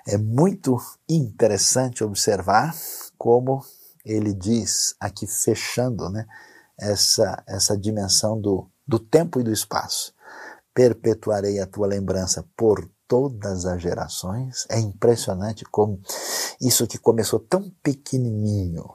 é 0.07 0.17
muito 0.17 0.77
interessante 1.09 2.03
observar 2.03 2.75
como 3.19 3.65
ele 4.05 4.33
diz 4.33 4.95
aqui 4.99 5.27
fechando, 5.27 6.09
né, 6.09 6.27
essa 6.79 7.43
essa 7.47 7.77
dimensão 7.77 8.41
do 8.41 8.69
do 8.87 8.99
tempo 8.99 9.39
e 9.41 9.45
do 9.45 9.53
espaço. 9.53 10.13
Perpetuarei 10.75 11.61
a 11.61 11.67
tua 11.67 11.87
lembrança 11.87 12.45
por 12.57 12.91
todas 13.07 13.67
as 13.67 13.81
gerações. 13.83 14.67
É 14.69 14.81
impressionante 14.81 15.65
como 15.65 16.01
isso 16.61 16.87
que 16.87 16.99
começou 16.99 17.39
tão 17.39 17.71
pequenininho, 17.83 18.89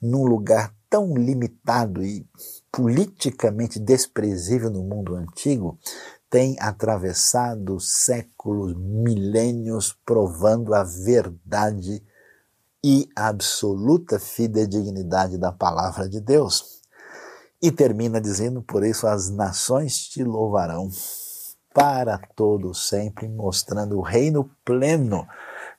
num 0.00 0.24
lugar 0.24 0.74
tão 0.88 1.14
limitado 1.14 2.04
e 2.04 2.26
politicamente 2.70 3.78
desprezível 3.78 4.70
no 4.70 4.82
mundo 4.82 5.16
antigo, 5.16 5.78
tem 6.32 6.56
atravessado 6.58 7.78
séculos, 7.78 8.74
milênios, 8.74 9.94
provando 10.06 10.74
a 10.74 10.82
verdade 10.82 12.02
e 12.82 13.06
absoluta 13.14 14.18
fidedignidade 14.18 15.36
da 15.36 15.52
palavra 15.52 16.08
de 16.08 16.22
Deus. 16.22 16.80
E 17.60 17.70
termina 17.70 18.18
dizendo: 18.18 18.62
Por 18.62 18.82
isso 18.82 19.06
as 19.06 19.28
nações 19.28 20.08
te 20.08 20.24
louvarão 20.24 20.88
para 21.74 22.16
todo 22.34 22.72
sempre, 22.72 23.28
mostrando 23.28 23.98
o 23.98 24.02
reino 24.02 24.50
pleno 24.64 25.28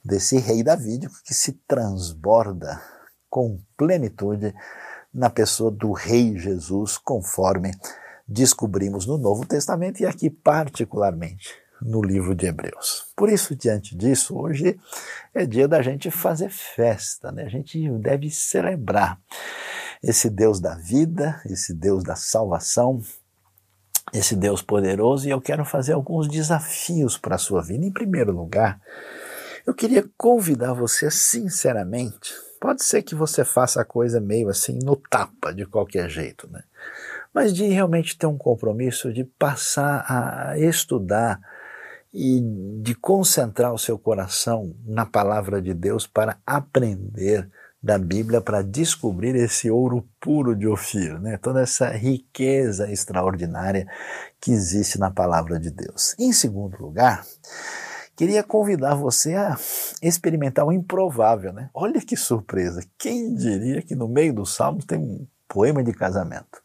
desse 0.05 0.37
rei 0.37 0.61
davídico 0.61 1.15
que 1.25 1.33
se 1.33 1.53
transborda 1.67 2.79
com 3.27 3.59
plenitude 3.75 4.53
na 5.11 5.31
pessoa 5.31 5.71
do 5.71 5.93
rei 5.93 6.37
Jesus, 6.37 6.95
conforme 6.95 7.71
descobrimos 8.27 9.05
no 9.05 9.17
Novo 9.17 9.45
Testamento 9.45 10.01
e 10.01 10.05
aqui 10.05 10.29
particularmente 10.29 11.49
no 11.81 12.01
livro 12.01 12.33
de 12.33 12.45
Hebreus. 12.45 13.07
Por 13.15 13.29
isso, 13.29 13.55
diante 13.55 13.95
disso, 13.95 14.37
hoje 14.37 14.79
é 15.33 15.45
dia 15.45 15.67
da 15.67 15.81
gente 15.81 16.09
fazer 16.09 16.49
festa, 16.49 17.31
né? 17.31 17.43
A 17.43 17.49
gente 17.49 17.89
deve 17.99 18.29
celebrar 18.29 19.19
esse 20.01 20.29
Deus 20.29 20.59
da 20.59 20.75
vida, 20.75 21.41
esse 21.45 21.73
Deus 21.73 22.03
da 22.03 22.15
salvação, 22.15 23.01
esse 24.13 24.35
Deus 24.35 24.61
poderoso 24.61 25.27
e 25.27 25.31
eu 25.31 25.41
quero 25.41 25.65
fazer 25.65 25.93
alguns 25.93 26.27
desafios 26.27 27.17
para 27.17 27.35
a 27.35 27.39
sua 27.39 27.61
vida. 27.61 27.85
Em 27.85 27.91
primeiro 27.91 28.31
lugar, 28.31 28.81
eu 29.65 29.73
queria 29.73 30.05
convidar 30.17 30.73
você 30.73 31.09
sinceramente. 31.09 32.33
Pode 32.59 32.83
ser 32.83 33.01
que 33.01 33.15
você 33.15 33.43
faça 33.43 33.81
a 33.81 33.85
coisa 33.85 34.21
meio 34.21 34.49
assim 34.49 34.77
no 34.83 34.95
tapa, 34.95 35.53
de 35.53 35.65
qualquer 35.65 36.09
jeito, 36.09 36.49
né? 36.49 36.63
Mas 37.33 37.53
de 37.53 37.65
realmente 37.67 38.17
ter 38.17 38.27
um 38.27 38.37
compromisso 38.37 39.11
de 39.11 39.23
passar 39.23 40.05
a 40.07 40.59
estudar 40.59 41.39
e 42.13 42.39
de 42.81 42.93
concentrar 42.93 43.73
o 43.73 43.79
seu 43.79 43.97
coração 43.97 44.75
na 44.85 45.05
palavra 45.05 45.61
de 45.61 45.73
Deus 45.73 46.05
para 46.05 46.37
aprender 46.45 47.49
da 47.83 47.97
Bíblia 47.97 48.39
para 48.39 48.61
descobrir 48.61 49.35
esse 49.35 49.69
ouro 49.69 50.07
puro 50.21 50.55
de 50.55 50.65
Ofir, 50.65 51.19
né? 51.19 51.37
toda 51.37 51.61
essa 51.61 51.89
riqueza 51.89 52.89
extraordinária 52.89 53.85
que 54.39 54.53
existe 54.53 54.97
na 54.97 55.11
palavra 55.11 55.59
de 55.59 55.69
Deus. 55.69 56.15
Em 56.17 56.31
segundo 56.31 56.81
lugar, 56.81 57.25
queria 58.15 58.41
convidar 58.41 58.95
você 58.95 59.35
a 59.35 59.57
experimentar 60.01 60.65
o 60.65 60.71
improvável. 60.71 61.51
Né? 61.51 61.69
Olha 61.73 61.99
que 61.99 62.15
surpresa! 62.15 62.81
Quem 62.97 63.35
diria 63.35 63.81
que 63.81 63.95
no 63.95 64.07
meio 64.07 64.33
dos 64.33 64.55
Salmos 64.55 64.85
tem 64.85 64.99
um 64.99 65.27
poema 65.45 65.83
de 65.83 65.91
casamento? 65.91 66.62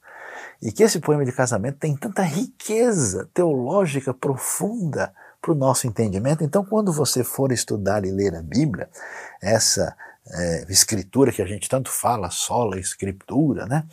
E 0.61 0.73
que 0.73 0.83
esse 0.83 0.99
poema 0.99 1.25
de 1.25 1.33
casamento 1.33 1.79
tem 1.79 1.97
tanta 1.97 2.23
riqueza 2.23 3.29
teológica 3.33 4.13
profunda 4.13 5.13
para 5.41 5.53
o 5.53 5.55
nosso 5.55 5.87
entendimento. 5.87 6.43
Então, 6.43 6.65
quando 6.65 6.93
você 6.93 7.23
for 7.23 7.53
estudar 7.53 8.05
e 8.05 8.11
ler 8.11 8.35
a 8.35 8.43
Bíblia, 8.43 8.89
essa 9.41 9.97
é, 10.31 10.67
escritura 10.69 11.33
que 11.33 11.41
a 11.41 11.47
gente 11.47 11.69
tanto 11.69 11.91
fala, 11.91 12.31
sola 12.31 12.79
escritura, 12.79 13.67
né? 13.67 13.85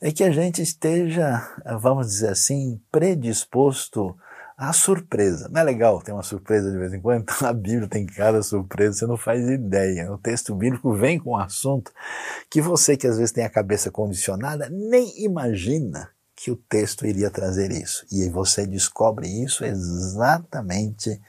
É 0.00 0.12
que 0.12 0.24
a 0.24 0.30
gente 0.30 0.62
esteja, 0.62 1.42
vamos 1.80 2.06
dizer 2.06 2.28
assim, 2.28 2.80
predisposto 2.90 4.16
à 4.56 4.72
surpresa. 4.72 5.48
Não 5.48 5.60
é 5.60 5.64
legal 5.64 6.00
ter 6.00 6.12
uma 6.12 6.22
surpresa 6.22 6.70
de 6.70 6.78
vez 6.78 6.92
em 6.92 7.00
quando? 7.00 7.22
Então, 7.22 7.36
a 7.48 7.52
Bíblia 7.52 7.88
tem 7.88 8.06
cada 8.06 8.42
surpresa, 8.42 8.98
você 8.98 9.06
não 9.06 9.16
faz 9.16 9.48
ideia. 9.48 10.12
O 10.12 10.18
texto 10.18 10.54
bíblico 10.54 10.94
vem 10.94 11.18
com 11.18 11.30
um 11.30 11.36
assunto 11.36 11.92
que 12.50 12.60
você, 12.60 12.96
que 12.96 13.06
às 13.06 13.16
vezes 13.16 13.32
tem 13.32 13.44
a 13.44 13.50
cabeça 13.50 13.90
condicionada, 13.90 14.68
nem 14.70 15.24
imagina 15.24 16.10
que 16.36 16.50
o 16.50 16.56
texto 16.56 17.06
iria 17.06 17.30
trazer 17.30 17.70
isso. 17.70 18.04
E 18.10 18.28
você 18.28 18.66
descobre 18.66 19.28
isso 19.28 19.64
exatamente 19.64 21.20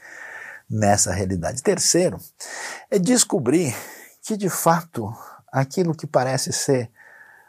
nessa 0.68 1.12
realidade. 1.12 1.62
Terceiro, 1.62 2.18
é 2.90 2.98
descobrir 2.98 3.74
que 4.22 4.36
de 4.36 4.48
fato 4.48 5.12
aquilo 5.52 5.94
que 5.94 6.06
parece 6.06 6.52
ser 6.52 6.90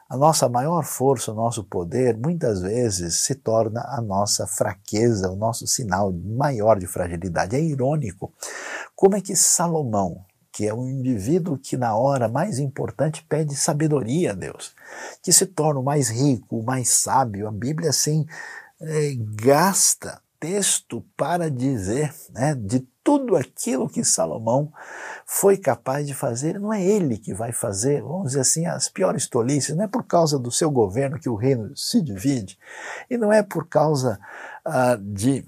a 0.09 0.15
nossa 0.15 0.47
maior 0.47 0.83
força, 0.83 1.31
o 1.31 1.35
nosso 1.35 1.63
poder, 1.63 2.17
muitas 2.17 2.61
vezes 2.61 3.19
se 3.19 3.35
torna 3.35 3.81
a 3.89 4.01
nossa 4.01 4.47
fraqueza, 4.47 5.29
o 5.29 5.35
nosso 5.35 5.67
sinal 5.67 6.13
maior 6.13 6.79
de 6.79 6.87
fragilidade. 6.87 7.55
É 7.55 7.61
irônico. 7.61 8.33
Como 8.95 9.15
é 9.15 9.21
que 9.21 9.35
Salomão, 9.35 10.23
que 10.51 10.65
é 10.65 10.73
um 10.73 10.87
indivíduo 10.87 11.57
que 11.57 11.75
na 11.75 11.95
hora 11.95 12.29
mais 12.29 12.57
importante 12.57 13.25
pede 13.27 13.55
sabedoria 13.55 14.31
a 14.31 14.33
Deus, 14.33 14.73
que 15.21 15.31
se 15.33 15.45
torna 15.45 15.79
o 15.79 15.83
mais 15.83 16.09
rico, 16.09 16.57
o 16.57 16.63
mais 16.63 16.89
sábio. 16.89 17.47
A 17.47 17.51
Bíblia 17.51 17.89
assim 17.89 18.25
é, 18.79 19.13
gasta 19.19 20.21
texto 20.39 21.03
para 21.15 21.49
dizer 21.49 22.13
né, 22.31 22.55
de 22.55 22.79
tudo 23.07 23.37
aquilo 23.37 23.87
que 23.87 24.03
Salomão 24.03 24.69
foi 25.25 25.55
capaz 25.55 26.05
de 26.05 26.13
fazer. 26.13 26.59
Não 26.59 26.73
é 26.73 26.83
ele 26.83 27.17
que 27.17 27.33
vai 27.33 27.53
fazer, 27.53 28.01
vamos 28.01 28.31
dizer 28.31 28.41
assim, 28.41 28.65
as 28.65 28.89
piores 28.89 29.29
tolices. 29.29 29.73
Não 29.77 29.85
é 29.85 29.87
por 29.87 30.03
causa 30.03 30.37
do 30.37 30.51
seu 30.51 30.69
governo 30.69 31.17
que 31.17 31.29
o 31.29 31.35
reino 31.35 31.71
se 31.73 32.01
divide, 32.01 32.59
e 33.09 33.17
não 33.17 33.31
é 33.31 33.41
por 33.41 33.65
causa 33.65 34.19
uh, 34.65 34.97
de 35.01 35.45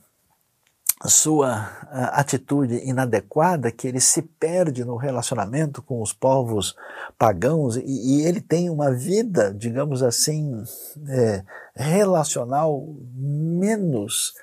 sua 1.04 1.70
atitude 2.14 2.76
inadequada, 2.76 3.74
que 3.74 3.90
ele 3.90 4.00
se 4.00 4.22
perde 4.22 4.86
no 4.86 4.96
relacionamento 4.96 5.82
com 5.82 6.02
os 6.02 6.14
povos 6.14 6.78
pagãos 7.18 7.76
e, 7.76 7.82
e 7.84 8.22
ele 8.26 8.40
tem 8.40 8.70
uma 8.70 8.90
vida, 8.94 9.54
digamos 9.54 10.02
assim, 10.02 10.64
é, 11.10 11.44
relacional 11.76 12.86
menos 13.14 14.34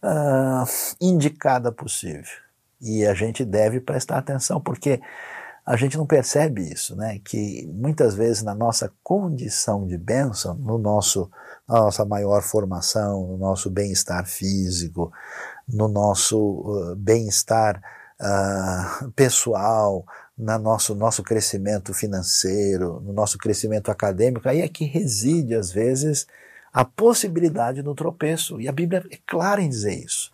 uh, 0.00 0.64
indicada 1.00 1.72
possível. 1.72 2.42
E 2.82 3.06
a 3.06 3.14
gente 3.14 3.44
deve 3.44 3.80
prestar 3.80 4.18
atenção, 4.18 4.60
porque 4.60 5.00
a 5.64 5.76
gente 5.76 5.96
não 5.96 6.04
percebe 6.04 6.72
isso, 6.72 6.96
né? 6.96 7.20
Que 7.24 7.66
muitas 7.72 8.14
vezes 8.14 8.42
na 8.42 8.54
nossa 8.54 8.92
condição 9.02 9.86
de 9.86 9.96
bênção, 9.96 10.54
no 10.56 10.76
nosso, 10.76 11.30
na 11.68 11.82
nossa 11.82 12.04
maior 12.04 12.42
formação, 12.42 13.24
no 13.28 13.38
nosso 13.38 13.70
bem-estar 13.70 14.26
físico, 14.26 15.12
no 15.68 15.86
nosso 15.86 16.36
uh, 16.38 16.96
bem-estar 16.96 17.80
uh, 18.20 19.10
pessoal, 19.12 20.04
no 20.36 20.58
nosso, 20.58 20.96
nosso 20.96 21.22
crescimento 21.22 21.94
financeiro, 21.94 23.00
no 23.00 23.12
nosso 23.12 23.38
crescimento 23.38 23.90
acadêmico, 23.90 24.48
aí 24.48 24.60
é 24.60 24.68
que 24.68 24.84
reside, 24.84 25.54
às 25.54 25.70
vezes, 25.70 26.26
a 26.72 26.84
possibilidade 26.84 27.82
do 27.82 27.94
tropeço. 27.94 28.60
E 28.60 28.66
a 28.66 28.72
Bíblia 28.72 29.04
é 29.12 29.18
clara 29.24 29.62
em 29.62 29.68
dizer 29.68 29.94
isso. 29.94 30.32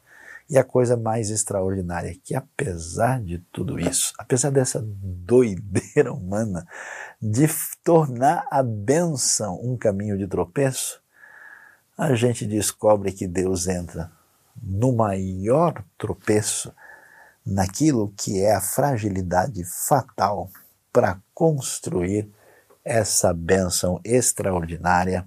E 0.51 0.57
a 0.57 0.65
coisa 0.65 0.97
mais 0.97 1.29
extraordinária 1.31 2.11
é 2.11 2.15
que, 2.15 2.35
apesar 2.35 3.21
de 3.23 3.39
tudo 3.53 3.79
isso, 3.79 4.15
apesar 4.19 4.51
dessa 4.51 4.83
doideira 4.83 6.13
humana 6.13 6.67
de 7.21 7.47
tornar 7.85 8.47
a 8.51 8.63
bênção 8.63 9.61
um 9.63 9.77
caminho 9.77 10.17
de 10.17 10.27
tropeço, 10.27 11.03
a 11.97 12.15
gente 12.15 12.47
descobre 12.47 13.13
que 13.13 13.27
Deus 13.27 13.67
entra 13.67 14.11
no 14.63 14.93
maior 14.93 15.85
tropeço, 15.99 16.73
naquilo 17.45 18.13
que 18.17 18.41
é 18.41 18.55
a 18.55 18.61
fragilidade 18.61 19.65
fatal 19.65 20.51
para 20.93 21.19
construir 21.35 22.31
essa 22.89 23.35
bênção 23.35 24.01
extraordinária 24.03 25.27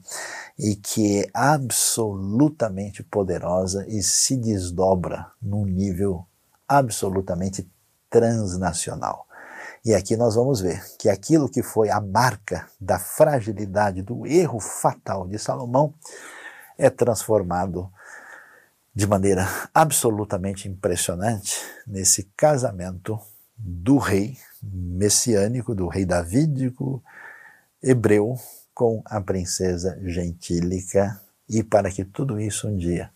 e 0.57 0.75
que 0.75 1.21
é 1.21 1.29
absolutamente 1.31 3.03
poderosa 3.03 3.85
e 3.87 4.01
se 4.01 4.35
desdobra 4.35 5.27
num 5.39 5.63
nível 5.63 6.25
absolutamente 6.67 7.69
transnacional. 8.09 9.27
E 9.85 9.93
aqui 9.93 10.17
nós 10.17 10.35
vamos 10.35 10.59
ver 10.59 10.83
que 10.97 11.07
aquilo 11.07 11.49
que 11.49 11.61
foi 11.61 11.89
a 11.89 12.01
marca 12.01 12.67
da 12.79 12.97
fragilidade, 12.97 14.01
do 14.01 14.25
erro 14.25 14.59
fatal 14.59 15.27
de 15.27 15.37
Salomão, 15.37 15.93
é 16.77 16.89
transformado 16.89 17.91
de 18.93 19.05
maneira 19.05 19.47
absolutamente 19.73 20.67
impressionante 20.67 21.61
nesse 21.85 22.23
casamento 22.35 23.19
do 23.55 23.97
rei 23.97 24.37
messiânico, 24.61 25.75
do 25.75 25.87
rei 25.87 26.05
davídico 26.05 27.03
hebreu 27.81 28.37
com 28.73 29.01
a 29.05 29.19
princesa 29.19 29.99
gentílica 30.03 31.19
e 31.49 31.63
para 31.63 31.91
que 31.91 32.05
tudo 32.05 32.39
isso 32.39 32.67
um 32.67 32.77
dia 32.77 33.11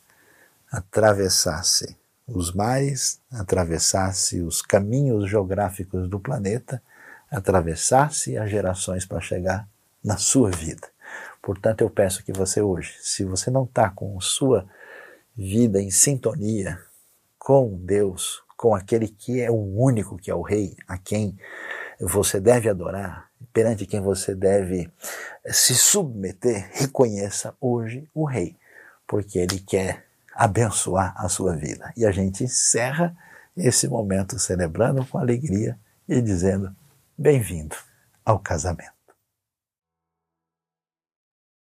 atravessasse 0.71 1.97
os 2.27 2.53
mares, 2.53 3.21
atravessasse 3.31 4.41
os 4.41 4.61
caminhos 4.61 5.29
geográficos 5.29 6.09
do 6.09 6.19
planeta, 6.19 6.81
atravessasse 7.29 8.37
as 8.37 8.49
gerações 8.49 9.05
para 9.05 9.21
chegar 9.21 9.67
na 10.03 10.17
sua 10.17 10.49
vida. 10.49 10.87
Portanto, 11.41 11.81
eu 11.81 11.89
peço 11.89 12.23
que 12.23 12.33
você 12.33 12.61
hoje, 12.61 12.95
se 13.01 13.23
você 13.23 13.51
não 13.51 13.63
está 13.63 13.89
com 13.89 14.19
sua 14.19 14.67
vida 15.35 15.81
em 15.81 15.91
sintonia 15.91 16.79
com 17.37 17.77
Deus, 17.77 18.41
com 18.57 18.73
aquele 18.73 19.07
que 19.07 19.41
é 19.41 19.51
o 19.51 19.55
único 19.55 20.17
que 20.17 20.31
é 20.31 20.35
o 20.35 20.41
Rei, 20.41 20.75
a 20.87 20.97
quem 20.97 21.37
você 21.99 22.39
deve 22.39 22.67
adorar, 22.67 23.29
perante 23.53 23.85
quem 23.85 24.01
você 24.01 24.33
deve 24.35 24.91
se 25.47 25.75
submeter, 25.75 26.69
reconheça 26.73 27.53
hoje 27.59 28.09
o 28.13 28.25
Rei, 28.25 28.55
porque 29.07 29.39
ele 29.39 29.59
quer 29.59 30.05
abençoar 30.33 31.13
a 31.17 31.29
sua 31.29 31.55
vida. 31.55 31.93
E 31.95 32.05
a 32.05 32.11
gente 32.11 32.43
encerra 32.43 33.15
esse 33.55 33.87
momento 33.87 34.37
celebrando 34.37 35.05
com 35.05 35.17
alegria 35.17 35.77
e 36.07 36.21
dizendo: 36.21 36.75
bem-vindo 37.17 37.75
ao 38.23 38.39
casamento. 38.39 38.94